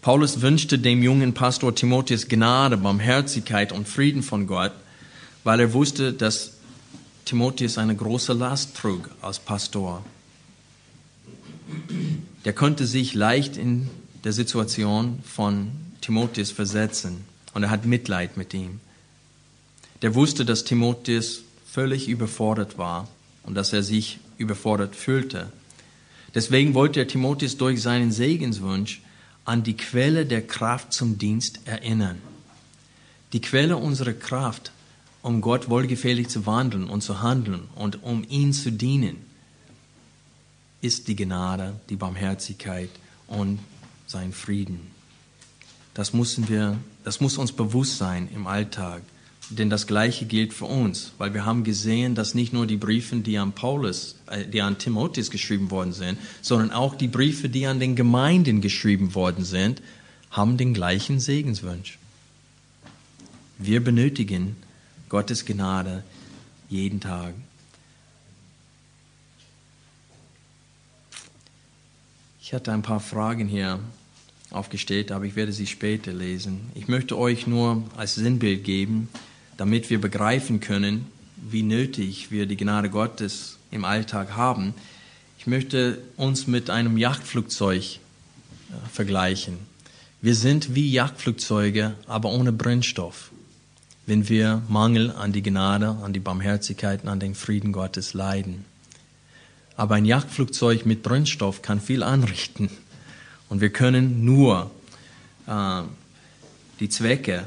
Paulus 0.08 0.39
wünschte 0.39 0.80
dem 0.80 1.03
jungen 1.03 1.34
Pastor 1.34 1.76
Timotheus 1.76 2.30
Gnade, 2.30 2.78
Barmherzigkeit 2.78 3.74
und 3.74 3.89
Frieden 3.89 4.24
von 4.24 4.47
Gott, 4.47 4.72
weil 5.43 5.60
er 5.60 5.74
wusste, 5.74 6.14
dass 6.14 6.53
Timotheus 7.26 7.78
eine 7.78 7.93
große 7.93 8.32
Last 8.32 8.78
trug 8.78 9.10
als 9.22 9.39
Pastor. 9.39 10.05
der 12.45 12.53
konnte 12.53 12.88
sich 12.88 13.16
leicht 13.16 13.58
in 13.58 13.89
der 14.24 14.32
Situation 14.32 15.20
von 15.26 15.72
Timotheus 15.99 16.51
versetzen 16.51 17.26
und 17.53 17.64
er 17.64 17.70
hat 17.70 17.86
Mitleid 17.86 18.38
mit 18.38 18.53
ihm. 18.53 18.80
Der 20.03 20.16
wusste, 20.16 20.45
dass 20.45 20.64
Timotheus 20.64 21.41
völlig 21.70 22.08
überfordert 22.08 22.78
war 22.78 23.10
und 23.43 23.55
dass 23.55 23.74
er 23.74 23.84
sich 23.84 24.20
überfordert 24.38 24.95
fühlte. 24.95 25.51
Deswegen 26.34 26.76
wollte 26.76 27.01
er 27.01 27.10
Timotheus 27.10 27.58
durch 27.58 27.82
seinen 27.82 28.14
Segenswunsch 28.14 29.01
an 29.48 29.64
die 29.64 29.78
Quelle 29.78 30.26
der 30.26 30.45
Kraft 30.45 30.91
zum 30.91 31.18
Dienst 31.18 31.62
erinnern. 31.64 32.22
Die 33.32 33.39
Quelle 33.39 33.78
unserer 33.78 34.12
Kraft, 34.12 34.74
um 35.22 35.39
Gott 35.39 35.70
wohlgefällig 35.70 36.28
zu 36.28 36.45
wandeln 36.45 36.89
und 36.89 37.02
zu 37.02 37.22
handeln 37.22 37.62
und 37.76 38.04
um 38.04 38.26
ihn 38.28 38.52
zu 38.52 38.74
dienen, 38.74 39.16
ist 40.82 41.08
die 41.08 41.16
Gnade, 41.16 41.80
die 41.89 41.95
Barmherzigkeit 41.95 42.89
und 43.28 43.60
sein 44.06 44.34
Frieden. 44.34 44.91
Das 45.93 46.12
müssen 46.12 46.50
wir, 46.50 46.78
das 47.06 47.22
muss 47.22 47.38
uns 47.38 47.54
bewusst 47.54 47.98
sein 47.98 48.28
im 48.36 48.48
Alltag. 48.48 49.02
Denn 49.50 49.70
das 49.70 49.88
Gleiche 49.88 50.26
gilt 50.26 50.54
für 50.54 50.66
uns, 50.66 51.14
weil 51.18 51.34
wir 51.34 51.45
haben 51.45 51.64
gesehen, 51.64 52.16
dass 52.16 52.36
nicht 52.36 52.52
nur 52.52 52.68
die 52.68 52.76
Briefe, 52.76 53.16
die 53.18 53.38
an 53.38 53.54
Paulus, 53.54 54.16
äh, 54.28 54.45
die 54.45 54.62
an 54.62 54.78
Timotheus 54.78 55.32
geschrieben 55.32 55.72
worden 55.72 55.93
sind, 55.93 56.20
sondern 56.41 56.72
auch 56.72 56.95
die 56.95 57.08
Briefe, 57.08 57.48
die 57.48 57.66
an 57.66 57.80
den 57.80 57.95
Gemeinden 57.95 58.60
geschrieben 58.60 59.16
worden 59.16 59.45
sind, 59.45 59.82
haben 60.32 60.58
den 60.58 60.74
gleichen 60.74 61.22
Segenswunsch. 61.22 61.98
Wir 63.58 63.82
benötigen 63.82 64.58
Gottes 65.08 65.45
Gnade 65.45 66.04
jeden 66.70 67.00
Tag. 67.00 67.34
Ich 72.41 72.54
hatte 72.54 72.72
ein 72.72 72.82
paar 72.82 73.00
Fragen 73.00 73.48
hier 73.48 73.80
aufgestellt, 74.52 75.12
aber 75.12 75.26
ich 75.26 75.36
werde 75.36 75.52
sie 75.52 75.68
später 75.68 76.14
lesen. 76.14 76.70
Ich 76.76 76.88
möchte 76.88 77.18
euch 77.18 77.48
nur 77.48 77.84
als 77.95 78.16
Sinnbild 78.16 78.64
geben, 78.64 79.10
damit 79.58 79.89
wir 79.89 79.99
begreifen 79.99 80.60
können, 80.60 81.08
wie 81.36 81.64
nötig 81.64 82.32
wir 82.32 82.45
die 82.45 82.58
Gnade 82.58 82.89
Gottes 82.89 83.58
im 83.72 83.86
Alltag 83.86 84.36
haben. 84.36 84.74
Ich 85.39 85.47
möchte 85.47 85.99
uns 86.16 86.47
mit 86.47 86.70
einem 86.70 86.97
Jagdflugzeug 86.97 87.84
äh, 87.84 88.89
vergleichen. 88.91 89.58
Wir 90.22 90.36
sind 90.36 90.74
wie 90.74 90.91
Jagdflugzeuge, 90.91 91.93
aber 92.08 92.32
ohne 92.32 92.51
Brennstoff, 92.51 93.32
wenn 94.05 94.30
wir 94.30 94.64
Mangel 94.68 95.12
an 95.12 95.32
die 95.32 95.43
Gnade, 95.43 95.97
an 96.01 96.14
die 96.14 96.20
Barmherzigkeit 96.20 97.03
und 97.03 97.10
an 97.10 97.20
den 97.20 97.36
Frieden 97.36 97.72
Gottes 97.72 98.14
leiden. 98.14 98.66
Aber 99.76 99.95
ein 99.95 100.05
Jagdflugzeug 100.05 100.86
mit 100.86 101.03
Brennstoff 101.03 101.62
kann 101.62 101.80
viel 101.80 102.01
anrichten. 102.01 102.70
Und 103.47 103.62
wir 103.62 103.70
können 103.70 104.26
nur 104.26 104.72
äh, 105.45 105.82
die 106.80 106.89
Zwecke 106.89 107.45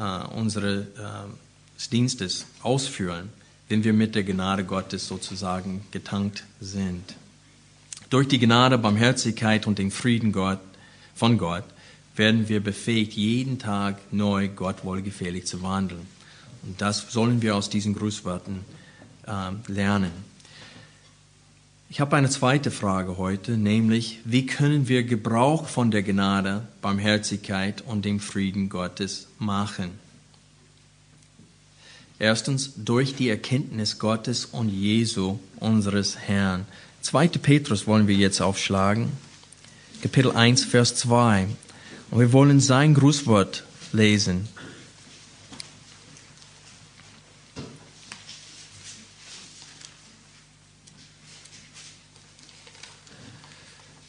unseres 0.00 0.86
äh, 0.86 1.88
Dienstes 1.92 2.46
ausführen, 2.62 3.30
wenn 3.68 3.84
wir 3.84 3.92
mit 3.92 4.14
der 4.14 4.24
Gnade 4.24 4.64
Gottes 4.64 5.06
sozusagen 5.06 5.84
getankt 5.90 6.44
sind. 6.60 7.14
Durch 8.10 8.28
die 8.28 8.38
Gnade, 8.38 8.78
Barmherzigkeit 8.78 9.66
und 9.66 9.78
den 9.78 9.90
Frieden 9.90 10.32
Gott, 10.32 10.60
von 11.14 11.38
Gott 11.38 11.64
werden 12.16 12.48
wir 12.48 12.62
befähigt, 12.62 13.14
jeden 13.14 13.58
Tag 13.58 13.98
neu 14.12 14.48
Gott 14.48 14.84
wohlgefällig 14.84 15.46
zu 15.46 15.62
wandeln. 15.62 16.06
Und 16.62 16.80
das 16.80 17.12
sollen 17.12 17.42
wir 17.42 17.56
aus 17.56 17.70
diesen 17.70 17.94
Grußworten 17.94 18.60
äh, 19.26 19.72
lernen. 19.72 20.12
Ich 21.90 22.00
habe 22.00 22.16
eine 22.16 22.28
zweite 22.28 22.70
Frage 22.70 23.18
heute, 23.18 23.52
nämlich, 23.52 24.20
wie 24.24 24.46
können 24.46 24.88
wir 24.88 25.04
Gebrauch 25.04 25.68
von 25.68 25.90
der 25.90 26.02
Gnade, 26.02 26.66
Barmherzigkeit 26.82 27.82
und 27.82 28.04
dem 28.04 28.20
Frieden 28.20 28.68
Gottes 28.68 29.28
machen? 29.38 29.90
Erstens, 32.18 32.72
durch 32.76 33.14
die 33.14 33.28
Erkenntnis 33.28 33.98
Gottes 33.98 34.46
und 34.46 34.68
Jesu, 34.68 35.38
unseres 35.60 36.16
Herrn. 36.16 36.66
2. 37.02 37.28
Petrus 37.28 37.86
wollen 37.86 38.08
wir 38.08 38.16
jetzt 38.16 38.40
aufschlagen, 38.40 39.12
Kapitel 40.02 40.32
1, 40.32 40.64
Vers 40.64 40.96
2. 40.96 41.46
Und 42.10 42.20
wir 42.20 42.32
wollen 42.32 42.60
sein 42.60 42.94
Grußwort 42.94 43.64
lesen. 43.92 44.48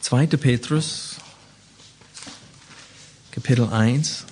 2. 0.06 0.28
Petrus, 0.36 1.16
Kapitel 3.32 3.68
1. 3.68 4.24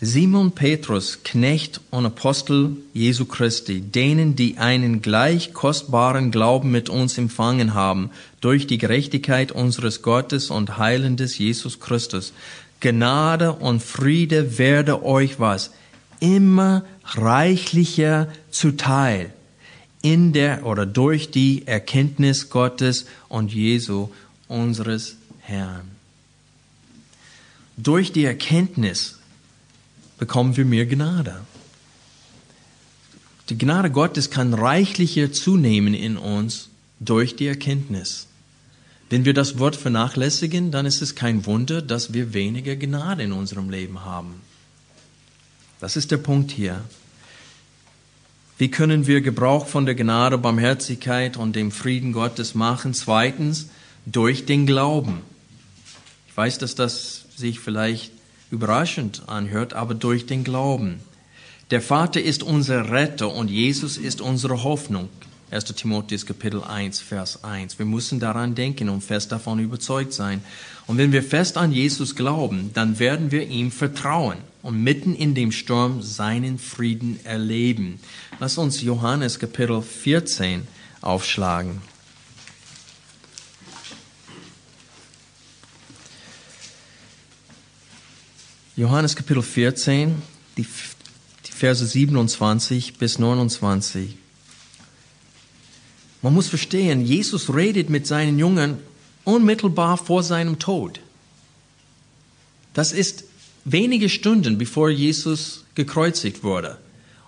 Simon 0.00 0.50
Petrus, 0.50 1.20
Knecht 1.22 1.80
und 1.92 2.04
Apostel 2.04 2.76
Jesu 2.92 3.26
Christi, 3.26 3.80
denen, 3.80 4.34
die 4.34 4.58
einen 4.58 5.02
gleich 5.02 5.52
kostbaren 5.52 6.32
Glauben 6.32 6.72
mit 6.72 6.88
uns 6.88 7.16
empfangen 7.16 7.74
haben, 7.74 8.10
durch 8.40 8.66
die 8.66 8.78
Gerechtigkeit 8.78 9.52
unseres 9.52 10.02
Gottes 10.02 10.50
und 10.50 10.76
Heilendes 10.76 11.38
Jesus 11.38 11.78
Christus. 11.78 12.32
Gnade 12.80 13.52
und 13.52 13.84
Friede 13.84 14.58
werde 14.58 15.04
euch 15.04 15.38
was? 15.38 15.70
Immer 16.18 16.84
reichlicher 17.04 18.26
zuteil 18.50 19.32
in 20.04 20.34
der 20.34 20.66
oder 20.66 20.84
durch 20.84 21.30
die 21.30 21.66
Erkenntnis 21.66 22.50
Gottes 22.50 23.06
und 23.30 23.54
Jesu, 23.54 24.10
unseres 24.48 25.16
Herrn. 25.40 25.88
Durch 27.78 28.12
die 28.12 28.26
Erkenntnis 28.26 29.18
bekommen 30.18 30.58
wir 30.58 30.66
mehr 30.66 30.84
Gnade. 30.84 31.40
Die 33.48 33.56
Gnade 33.56 33.90
Gottes 33.90 34.28
kann 34.28 34.52
reichlicher 34.52 35.32
zunehmen 35.32 35.94
in 35.94 36.18
uns 36.18 36.68
durch 37.00 37.34
die 37.34 37.46
Erkenntnis. 37.46 38.26
Wenn 39.08 39.24
wir 39.24 39.32
das 39.32 39.58
Wort 39.58 39.74
vernachlässigen, 39.74 40.70
dann 40.70 40.84
ist 40.84 41.00
es 41.00 41.14
kein 41.14 41.46
Wunder, 41.46 41.80
dass 41.80 42.12
wir 42.12 42.34
weniger 42.34 42.76
Gnade 42.76 43.22
in 43.22 43.32
unserem 43.32 43.70
Leben 43.70 44.04
haben. 44.04 44.42
Das 45.80 45.96
ist 45.96 46.10
der 46.10 46.18
Punkt 46.18 46.50
hier. 46.50 46.84
Wie 48.56 48.70
können 48.70 49.08
wir 49.08 49.20
Gebrauch 49.20 49.66
von 49.66 49.84
der 49.84 49.96
Gnade, 49.96 50.38
Barmherzigkeit 50.38 51.36
und 51.36 51.56
dem 51.56 51.72
Frieden 51.72 52.12
Gottes 52.12 52.54
machen? 52.54 52.94
Zweitens, 52.94 53.68
durch 54.06 54.46
den 54.46 54.64
Glauben. 54.64 55.22
Ich 56.28 56.36
weiß, 56.36 56.58
dass 56.58 56.76
das 56.76 57.24
sich 57.34 57.58
vielleicht 57.58 58.12
überraschend 58.52 59.22
anhört, 59.26 59.74
aber 59.74 59.94
durch 59.94 60.26
den 60.26 60.44
Glauben. 60.44 61.00
Der 61.72 61.80
Vater 61.80 62.22
ist 62.22 62.44
unser 62.44 62.92
Retter 62.92 63.34
und 63.34 63.50
Jesus 63.50 63.96
ist 63.96 64.20
unsere 64.20 64.62
Hoffnung. 64.62 65.08
1. 65.50 65.64
Timotheus 65.64 66.24
Kapitel 66.24 66.62
1, 66.62 67.00
Vers 67.00 67.42
1. 67.42 67.80
Wir 67.80 67.86
müssen 67.86 68.20
daran 68.20 68.54
denken 68.54 68.88
und 68.88 69.02
fest 69.02 69.32
davon 69.32 69.58
überzeugt 69.58 70.12
sein. 70.12 70.44
Und 70.86 70.96
wenn 70.98 71.10
wir 71.10 71.24
fest 71.24 71.56
an 71.56 71.72
Jesus 71.72 72.14
glauben, 72.14 72.70
dann 72.72 73.00
werden 73.00 73.32
wir 73.32 73.48
ihm 73.48 73.72
vertrauen 73.72 74.38
und 74.64 74.82
mitten 74.82 75.14
in 75.14 75.34
dem 75.34 75.52
Sturm 75.52 76.00
seinen 76.00 76.58
Frieden 76.58 77.20
erleben. 77.24 78.00
Lass 78.40 78.56
uns 78.56 78.80
Johannes 78.80 79.38
Kapitel 79.38 79.82
14 79.82 80.66
aufschlagen. 81.02 81.82
Johannes 88.74 89.14
Kapitel 89.14 89.42
14, 89.42 90.22
die, 90.56 90.66
die 91.46 91.52
Verse 91.52 91.86
27 91.86 92.96
bis 92.96 93.18
29. 93.18 94.16
Man 96.22 96.32
muss 96.32 96.48
verstehen, 96.48 97.04
Jesus 97.04 97.52
redet 97.52 97.90
mit 97.90 98.06
seinen 98.06 98.38
Jüngern 98.38 98.78
unmittelbar 99.24 99.98
vor 99.98 100.22
seinem 100.22 100.58
Tod. 100.58 101.00
Das 102.72 102.92
ist 102.92 103.24
wenige 103.64 104.08
Stunden 104.08 104.58
bevor 104.58 104.90
Jesus 104.90 105.64
gekreuzigt 105.74 106.42
wurde. 106.42 106.78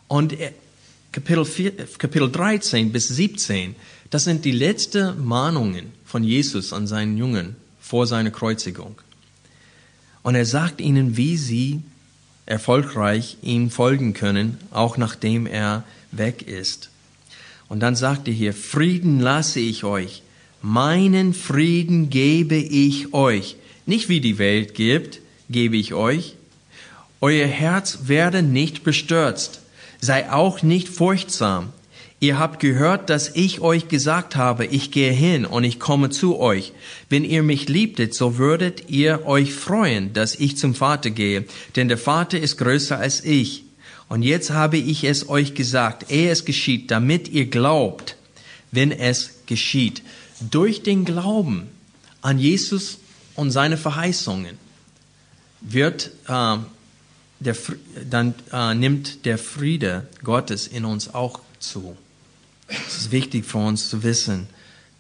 Und 0.09 0.35
Kapitel, 1.13 1.45
4, 1.45 1.73
Kapitel 1.99 2.31
13 2.31 2.93
bis 2.93 3.09
17, 3.09 3.75
das 4.11 4.25
sind 4.25 4.45
die 4.45 4.53
letzten 4.53 5.25
Mahnungen 5.25 5.93
von 6.05 6.23
Jesus 6.23 6.73
an 6.73 6.87
seinen 6.87 7.17
Jungen 7.17 7.57
vor 7.81 8.07
seiner 8.07 8.31
Kreuzigung. 8.31 8.97
Und 10.23 10.35
er 10.35 10.45
sagt 10.45 10.81
ihnen, 10.81 11.17
wie 11.17 11.37
sie 11.37 11.81
erfolgreich 12.47 13.39
ihm 13.43 13.71
folgen 13.71 14.13
können, 14.13 14.59
auch 14.71 14.97
nachdem 14.97 15.47
er 15.47 15.85
weg 16.13 16.43
ist. 16.43 16.91
Und 17.69 17.81
dann 17.81 17.97
sagt 17.97 18.29
er 18.29 18.35
hier, 18.35 18.53
Frieden 18.53 19.21
lasse 19.21 19.61
ich 19.61 19.85
euch, 19.85 20.23
meinen 20.63 21.35
Frieden 21.35 22.11
gebe 22.11 22.57
ich 22.57 23.13
euch. 23.13 23.57
Nicht 23.87 24.09
wie 24.09 24.21
die 24.21 24.39
Welt 24.39 24.75
gibt, 24.75 25.21
gebe 25.49 25.77
ich 25.77 25.95
euch. 25.95 26.35
Euer 27.21 27.47
Herz 27.47 28.01
werde 28.05 28.43
nicht 28.43 28.85
bestürzt, 28.85 29.61
sei 30.01 30.31
auch 30.31 30.63
nicht 30.63 30.89
furchtsam. 30.89 31.73
Ihr 32.19 32.39
habt 32.39 32.61
gehört, 32.61 33.11
dass 33.11 33.31
ich 33.35 33.61
euch 33.61 33.89
gesagt 33.89 34.37
habe, 34.37 34.65
ich 34.65 34.91
gehe 34.91 35.13
hin 35.13 35.45
und 35.45 35.65
ich 35.65 35.79
komme 35.79 36.09
zu 36.09 36.39
euch. 36.39 36.73
Wenn 37.11 37.25
ihr 37.25 37.43
mich 37.43 37.69
liebtet, 37.69 38.15
so 38.15 38.39
würdet 38.39 38.89
ihr 38.89 39.27
euch 39.27 39.53
freuen, 39.53 40.15
dass 40.15 40.35
ich 40.35 40.57
zum 40.57 40.75
Vater 40.75 41.11
gehe, 41.11 41.45
denn 41.77 41.89
der 41.89 41.99
Vater 41.99 42.39
ist 42.39 42.57
größer 42.57 42.99
als 42.99 43.23
ich. 43.23 43.65
Und 44.09 44.23
jetzt 44.23 44.51
habe 44.51 44.79
ich 44.79 45.05
es 45.05 45.29
euch 45.29 45.55
gesagt, 45.55 46.11
ehe 46.11 46.31
es 46.31 46.45
geschieht, 46.45 46.91
damit 46.91 47.29
ihr 47.29 47.47
glaubt, 47.47 48.17
wenn 48.71 48.93
es 48.93 49.41
geschieht. 49.47 50.03
Durch 50.51 50.83
den 50.83 51.05
Glauben 51.05 51.69
an 52.23 52.39
Jesus 52.39 52.99
und 53.35 53.51
seine 53.51 53.77
Verheißungen 53.77 54.66
wird 55.61 56.11
äh, 56.29 56.57
der, 57.41 57.57
dann 58.09 58.35
äh, 58.53 58.75
nimmt 58.75 59.25
der 59.25 59.39
Friede 59.39 60.09
Gottes 60.25 60.67
in 60.67 60.85
uns 60.85 61.15
auch 61.15 61.41
zu. 61.59 61.97
Es 62.69 62.97
ist 62.97 63.13
wichtig 63.13 63.45
für 63.45 63.59
uns 63.59 63.89
zu 63.89 64.03
wissen, 64.03 64.49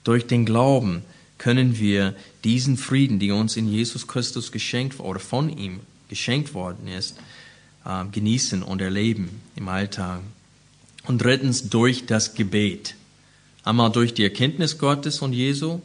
durch 0.04 0.26
den 0.26 0.44
Glauben 0.44 1.02
können 1.38 1.78
wir 1.78 2.14
diesen 2.44 2.76
Frieden, 2.76 3.18
die 3.18 3.32
uns 3.32 3.56
in 3.56 3.68
Jesus 3.68 4.06
Christus 4.06 4.52
geschenkt 4.52 5.00
oder 5.00 5.20
von 5.20 5.56
ihm 5.56 5.80
geschenkt 6.08 6.54
worden 6.54 6.88
ist, 6.88 7.16
äh, 7.84 8.04
genießen 8.10 8.62
und 8.62 8.80
erleben 8.80 9.40
im 9.56 9.68
Alltag. 9.68 10.20
Und 11.04 11.22
drittens 11.22 11.68
durch 11.68 12.06
das 12.06 12.34
Gebet. 12.34 12.94
Einmal 13.64 13.90
durch 13.90 14.14
die 14.14 14.22
Erkenntnis 14.22 14.78
Gottes 14.78 15.22
und 15.22 15.32
Jesu 15.32 15.80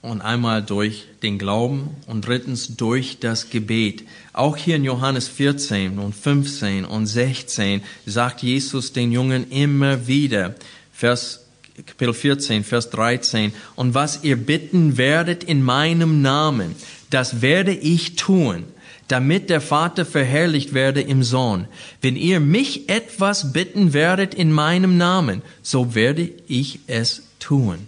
und 0.00 0.20
einmal 0.20 0.62
durch 0.62 1.06
den 1.22 1.38
Glauben 1.38 1.90
und 2.06 2.26
drittens 2.26 2.76
durch 2.76 3.18
das 3.18 3.50
Gebet. 3.50 4.04
Auch 4.32 4.56
hier 4.56 4.76
in 4.76 4.84
Johannes 4.84 5.28
14 5.28 5.98
und 5.98 6.14
15 6.14 6.84
und 6.84 7.06
16 7.06 7.82
sagt 8.06 8.42
Jesus 8.42 8.92
den 8.92 9.10
Jungen 9.10 9.50
immer 9.50 10.06
wieder, 10.06 10.54
Vers 10.92 11.44
Kapitel 11.86 12.14
14, 12.14 12.64
Vers 12.64 12.90
13, 12.90 13.52
und 13.76 13.94
was 13.94 14.24
ihr 14.24 14.36
bitten 14.36 14.98
werdet 14.98 15.44
in 15.44 15.62
meinem 15.62 16.22
Namen, 16.22 16.74
das 17.10 17.40
werde 17.40 17.72
ich 17.72 18.16
tun, 18.16 18.64
damit 19.06 19.48
der 19.48 19.60
Vater 19.60 20.04
verherrlicht 20.04 20.74
werde 20.74 21.00
im 21.00 21.22
Sohn. 21.22 21.66
Wenn 22.02 22.16
ihr 22.16 22.40
mich 22.40 22.88
etwas 22.88 23.52
bitten 23.52 23.92
werdet 23.92 24.34
in 24.34 24.52
meinem 24.52 24.96
Namen, 24.96 25.42
so 25.62 25.94
werde 25.94 26.30
ich 26.48 26.80
es 26.88 27.22
tun. 27.38 27.78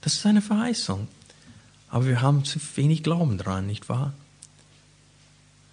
Das 0.00 0.14
ist 0.14 0.26
eine 0.26 0.42
Verheißung. 0.42 1.06
Aber 1.90 2.06
wir 2.06 2.22
haben 2.22 2.44
zu 2.44 2.60
wenig 2.76 3.02
Glauben 3.02 3.36
dran, 3.36 3.66
nicht 3.66 3.88
wahr? 3.88 4.14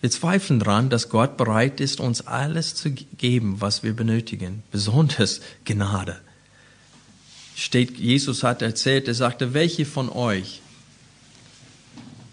Wir 0.02 0.12
zweifeln 0.12 0.60
daran, 0.60 0.90
dass 0.90 1.10
Gott 1.10 1.38
bereit 1.38 1.80
ist, 1.80 2.00
uns 2.00 2.26
alles 2.26 2.76
zu 2.76 2.92
geben, 2.92 3.62
was 3.62 3.84
wir 3.84 3.96
benötigen, 3.96 4.64
besonders 4.72 5.42
Gnade. 5.66 6.20
Steht, 7.56 7.98
Jesus 7.98 8.44
hat 8.44 8.62
erzählt, 8.62 9.08
er 9.08 9.16
sagte, 9.16 9.54
welche 9.54 9.86
von 9.86 10.10
euch, 10.10 10.62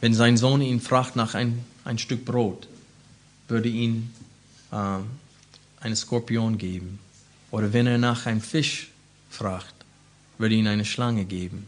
wenn 0.02 0.12
sein 0.12 0.36
Sohn 0.36 0.60
ihn 0.60 0.80
fragt 0.80 1.16
nach 1.16 1.34
ein, 1.34 1.64
ein 1.84 1.98
Stück 1.98 2.26
Brot, 2.26 2.68
würde 3.48 3.70
ihn 3.70 4.10
äh, 4.70 4.98
einen 5.80 5.96
Skorpion 5.96 6.58
geben? 6.58 6.98
Oder 7.50 7.72
wenn 7.72 7.86
er 7.86 7.98
nach 7.98 8.26
einem 8.26 8.42
Fisch 8.42 8.88
fragt, 9.30 9.74
würde 10.36 10.54
ihn 10.54 10.66
eine 10.66 10.84
Schlange 10.84 11.24
geben? 11.24 11.66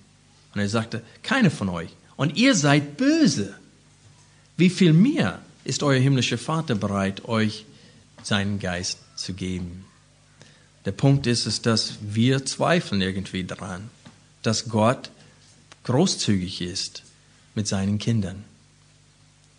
Und 0.55 0.61
er 0.61 0.69
sagte, 0.69 1.03
keine 1.23 1.51
von 1.51 1.71
euch 1.71 1.91
und 2.17 2.37
ihr 2.37 2.55
seid 2.55 2.97
böse, 2.97 3.55
wie 4.57 4.71
viel 4.71 4.93
mehr 4.93 5.41
ist 5.65 5.83
euer 5.83 6.01
himmlischer 6.01 6.39
Vater 6.39 6.75
bereit, 6.75 7.25
euch 7.27 7.67
seinen 8.23 8.59
Geist 8.59 8.99
zu 9.17 9.35
geben? 9.35 9.85
Der 10.85 10.93
Punkt 10.93 11.27
ist 11.27 11.47
es, 11.47 11.63
dass 11.63 11.95
wir 12.01 12.47
zweifeln 12.47 13.03
irgendwie 13.03 13.45
daran, 13.45 13.91
dass 14.43 14.69
Gott 14.69 15.11
großzügig 15.85 16.63
ist 16.63 17.03
mit 17.55 17.67
seinen 17.67 17.99
Kindern. 17.99 18.45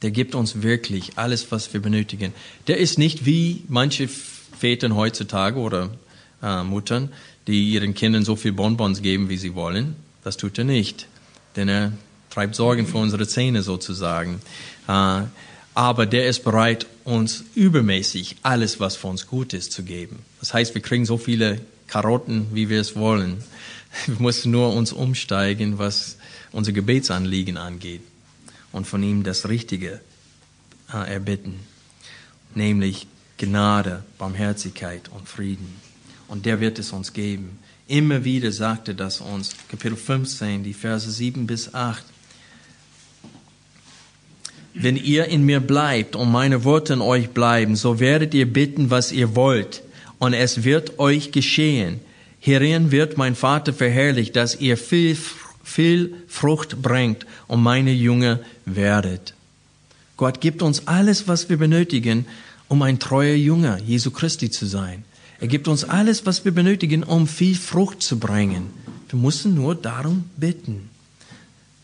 Der 0.01 0.11
gibt 0.11 0.35
uns 0.35 0.61
wirklich 0.61 1.17
alles, 1.17 1.51
was 1.51 1.73
wir 1.73 1.81
benötigen. 1.81 2.33
Der 2.67 2.77
ist 2.77 2.97
nicht 2.97 3.25
wie 3.25 3.63
manche 3.67 4.07
Väter 4.07 4.95
heutzutage 4.95 5.59
oder 5.59 5.89
äh, 6.41 6.63
Muttern, 6.63 7.11
die 7.47 7.71
ihren 7.71 7.93
Kindern 7.93 8.23
so 8.23 8.35
viel 8.35 8.53
Bonbons 8.53 9.01
geben, 9.01 9.29
wie 9.29 9.37
sie 9.37 9.55
wollen. 9.55 9.95
Das 10.23 10.37
tut 10.37 10.57
er 10.57 10.65
nicht. 10.65 11.07
Denn 11.55 11.67
er 11.67 11.93
treibt 12.29 12.55
Sorgen 12.55 12.87
für 12.87 12.97
unsere 12.97 13.27
Zähne 13.27 13.63
sozusagen. 13.63 14.41
Äh, 14.87 15.21
aber 15.73 16.05
der 16.07 16.27
ist 16.27 16.43
bereit, 16.43 16.87
uns 17.03 17.43
übermäßig 17.53 18.37
alles, 18.41 18.79
was 18.79 18.95
für 18.95 19.07
uns 19.07 19.27
gut 19.27 19.53
ist, 19.53 19.71
zu 19.71 19.83
geben. 19.83 20.19
Das 20.39 20.53
heißt, 20.53 20.73
wir 20.73 20.81
kriegen 20.81 21.05
so 21.05 21.17
viele 21.17 21.61
Karotten, 21.87 22.47
wie 22.51 22.69
wir 22.69 22.81
es 22.81 22.95
wollen. 22.95 23.43
Wir 24.05 24.19
müssen 24.19 24.51
nur 24.51 24.73
uns 24.73 24.91
umsteigen, 24.91 25.79
was 25.79 26.17
unser 26.51 26.71
Gebetsanliegen 26.71 27.57
angeht 27.57 28.01
und 28.71 28.85
von 28.85 29.01
ihm 29.01 29.23
das 29.23 29.47
Richtige 29.47 30.01
äh, 30.93 31.13
erbitten, 31.13 31.59
nämlich 32.53 33.07
Gnade, 33.37 34.03
Barmherzigkeit 34.17 35.09
und 35.09 35.27
Frieden. 35.29 35.75
Und 36.27 36.45
der 36.45 36.59
wird 36.59 36.79
es 36.79 36.91
uns 36.91 37.13
geben. 37.13 37.59
Immer 37.87 38.23
wieder 38.23 38.51
sagte 38.51 38.93
das 38.93 39.21
uns, 39.21 39.55
Kapitel 39.69 39.95
15, 39.95 40.63
die 40.63 40.73
Verse 40.73 41.09
7 41.09 41.47
bis 41.47 41.73
8. 41.73 42.03
Wenn 44.79 44.95
ihr 44.95 45.25
in 45.25 45.43
mir 45.43 45.59
bleibt 45.59 46.15
und 46.15 46.31
meine 46.31 46.63
Worte 46.63 46.93
in 46.93 47.01
euch 47.01 47.29
bleiben, 47.29 47.75
so 47.75 47.99
werdet 47.99 48.33
ihr 48.33 48.51
bitten, 48.51 48.89
was 48.89 49.11
ihr 49.11 49.35
wollt, 49.35 49.81
und 50.19 50.33
es 50.33 50.63
wird 50.63 50.99
euch 50.99 51.31
geschehen. 51.31 51.99
Hierin 52.39 52.91
wird 52.91 53.17
mein 53.17 53.35
Vater 53.35 53.73
verherrlicht, 53.73 54.35
dass 54.35 54.59
ihr 54.59 54.77
viel, 54.77 55.17
viel 55.63 56.13
Frucht 56.27 56.81
bringt 56.81 57.25
und 57.47 57.61
meine 57.61 57.91
Jünger 57.91 58.39
werdet. 58.65 59.33
Gott 60.15 60.41
gibt 60.41 60.61
uns 60.61 60.87
alles, 60.87 61.27
was 61.27 61.49
wir 61.49 61.57
benötigen, 61.57 62.25
um 62.67 62.81
ein 62.81 62.99
treuer 62.99 63.35
Jünger 63.35 63.79
Jesu 63.79 64.11
Christi 64.11 64.49
zu 64.49 64.65
sein. 64.65 65.03
Er 65.39 65.47
gibt 65.47 65.67
uns 65.67 65.83
alles, 65.83 66.25
was 66.25 66.45
wir 66.45 66.51
benötigen, 66.51 67.03
um 67.03 67.27
viel 67.27 67.55
Frucht 67.55 68.01
zu 68.01 68.17
bringen. 68.19 68.67
Wir 69.09 69.19
müssen 69.19 69.53
nur 69.53 69.75
darum 69.75 70.25
bitten. 70.35 70.89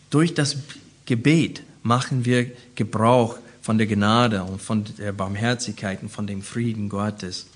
Durch 0.10 0.34
das 0.34 0.58
Gebet 1.06 1.62
machen 1.84 2.26
wir 2.26 2.52
Gebrauch 2.76 3.38
von 3.62 3.78
der 3.78 3.88
Gnade 3.88 4.44
und 4.44 4.62
von 4.62 4.86
der 4.98 5.14
Barmherzigkeit 5.14 6.02
und 6.02 6.10
von 6.10 6.28
dem 6.28 6.42
Frieden 6.42 6.90
Gottes. 6.90 7.48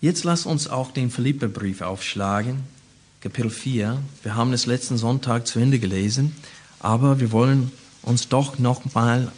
Jetzt 0.00 0.24
lass 0.24 0.46
uns 0.46 0.68
auch 0.68 0.92
den 0.92 1.10
Philipperbrief 1.10 1.82
aufschlagen, 1.82 2.62
Kapitel 3.20 3.50
4. 3.50 3.98
Wir 4.22 4.36
haben 4.36 4.52
es 4.52 4.66
letzten 4.66 4.96
Sonntag 4.96 5.46
zu 5.46 5.58
Ende 5.58 5.80
gelesen, 5.80 6.34
aber 6.78 7.18
wir 7.18 7.32
wollen 7.32 7.72
uns 8.02 8.28
doch 8.28 8.58
noch 8.58 8.94
mal 8.94 9.32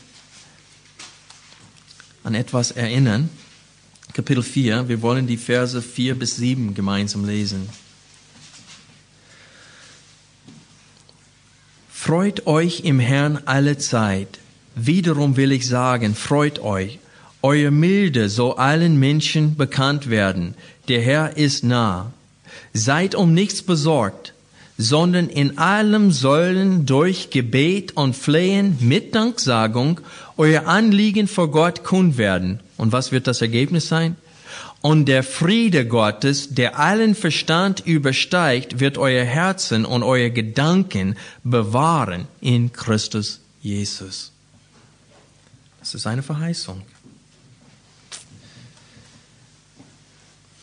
an 2.23 2.35
etwas 2.35 2.71
erinnern. 2.73 3.31
Kapitel 4.13 4.43
4, 4.43 4.89
wir 4.89 5.01
wollen 5.01 5.27
die 5.27 5.39
Verse 5.39 5.81
4 5.81 6.19
bis 6.19 6.37
7 6.37 6.75
gemeinsam 6.75 7.25
lesen. 7.25 7.69
Freut 12.03 12.47
euch 12.47 12.81
im 12.85 12.99
Herrn 12.99 13.41
alle 13.45 13.77
Zeit. 13.77 14.39
Wiederum 14.75 15.37
will 15.37 15.53
ich 15.53 15.69
sagen, 15.69 16.15
freut 16.15 16.59
euch. 16.59 16.99
Euer 17.43 17.71
Milde 17.71 18.31
soll 18.31 18.55
allen 18.55 18.99
Menschen 18.99 19.55
bekannt 19.55 20.09
werden. 20.09 20.55
Der 20.89 21.03
Herr 21.03 21.37
ist 21.37 21.63
nah. 21.63 22.11
Seid 22.73 23.15
um 23.15 23.35
nichts 23.35 23.61
besorgt, 23.61 24.33
sondern 24.79 25.29
in 25.29 25.59
allem 25.59 26.11
sollen 26.11 26.87
durch 26.87 27.29
Gebet 27.29 27.99
und 27.99 28.17
Flehen 28.17 28.79
mit 28.81 29.15
Danksagung 29.15 30.01
euer 30.39 30.67
Anliegen 30.67 31.29
vor 31.29 31.51
Gott 31.51 31.85
kund 31.85 32.17
werden. 32.17 32.61
Und 32.79 32.93
was 32.93 33.13
wird 33.13 33.27
das 33.27 33.43
Ergebnis 33.43 33.89
sein? 33.89 34.17
Und 34.83 35.07
der 35.07 35.23
Friede 35.23 35.87
Gottes, 35.87 36.55
der 36.55 36.79
allen 36.79 37.15
Verstand 37.15 37.81
übersteigt, 37.81 38.81
wird 38.81 38.97
euer 38.97 39.25
Herzen 39.25 39.85
und 39.85 40.03
euer 40.03 40.31
Gedanken 40.31 41.17
bewahren 41.45 42.27
in 42.41 42.73
Christus 42.73 43.41
Jesus. 43.61 44.33
Das 45.81 45.95
ist 45.95 46.07
eine 46.07 46.23
Verheißung. 46.23 46.83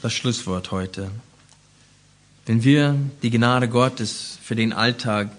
Das 0.02 0.14
Schlusswort 0.14 0.72
heute. 0.72 1.12
Wenn 2.48 2.64
wir 2.64 2.96
die 3.22 3.30
Gnade 3.30 3.68
Gottes 3.68 4.40
für 4.42 4.56
den 4.56 4.74
Alltag, 4.74 5.30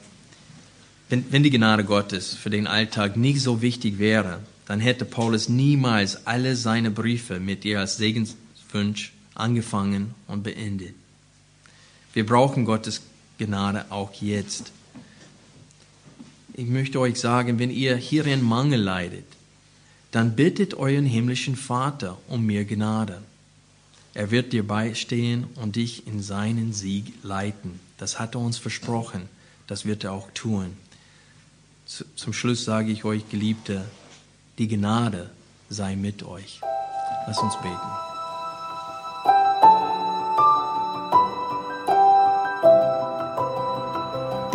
wenn, 1.08 1.32
wenn 1.32 1.42
die 1.42 1.50
Gnade 1.50 1.84
Gottes 1.84 2.34
für 2.34 2.50
den 2.50 2.66
Alltag 2.66 3.16
nicht 3.16 3.40
so 3.40 3.60
wichtig 3.62 3.98
wäre, 3.98 4.40
dann 4.66 4.78
hätte 4.78 5.04
Paulus 5.04 5.48
niemals 5.48 6.26
alle 6.26 6.54
seine 6.54 6.90
Briefe 6.90 7.40
mit 7.40 7.64
ihr 7.64 7.80
als 7.80 7.96
Segens 7.96 8.36
Wunsch 8.72 9.12
angefangen 9.34 10.14
und 10.26 10.42
beendet. 10.42 10.94
Wir 12.12 12.26
brauchen 12.26 12.64
Gottes 12.64 13.02
Gnade 13.38 13.86
auch 13.90 14.12
jetzt. 14.14 14.72
Ich 16.54 16.66
möchte 16.66 16.98
euch 16.98 17.20
sagen, 17.20 17.58
wenn 17.58 17.70
ihr 17.70 17.96
hierin 17.96 18.42
Mangel 18.42 18.80
leidet, 18.80 19.26
dann 20.10 20.34
bittet 20.34 20.74
euren 20.74 21.04
himmlischen 21.06 21.54
Vater 21.54 22.18
um 22.28 22.44
mehr 22.46 22.64
Gnade. 22.64 23.22
Er 24.14 24.30
wird 24.32 24.52
dir 24.52 24.66
beistehen 24.66 25.44
und 25.56 25.76
dich 25.76 26.06
in 26.06 26.20
seinen 26.22 26.72
Sieg 26.72 27.12
leiten. 27.22 27.78
Das 27.98 28.18
hat 28.18 28.34
er 28.34 28.40
uns 28.40 28.58
versprochen. 28.58 29.28
Das 29.68 29.84
wird 29.84 30.02
er 30.02 30.12
auch 30.12 30.30
tun. 30.32 30.76
Zu- 31.86 32.04
Zum 32.16 32.32
Schluss 32.32 32.64
sage 32.64 32.90
ich 32.90 33.04
euch, 33.04 33.28
Geliebte, 33.28 33.84
die 34.56 34.66
Gnade 34.66 35.30
sei 35.68 35.94
mit 35.94 36.22
euch. 36.24 36.60
Lass 37.26 37.38
uns 37.38 37.54
beten. 37.62 38.07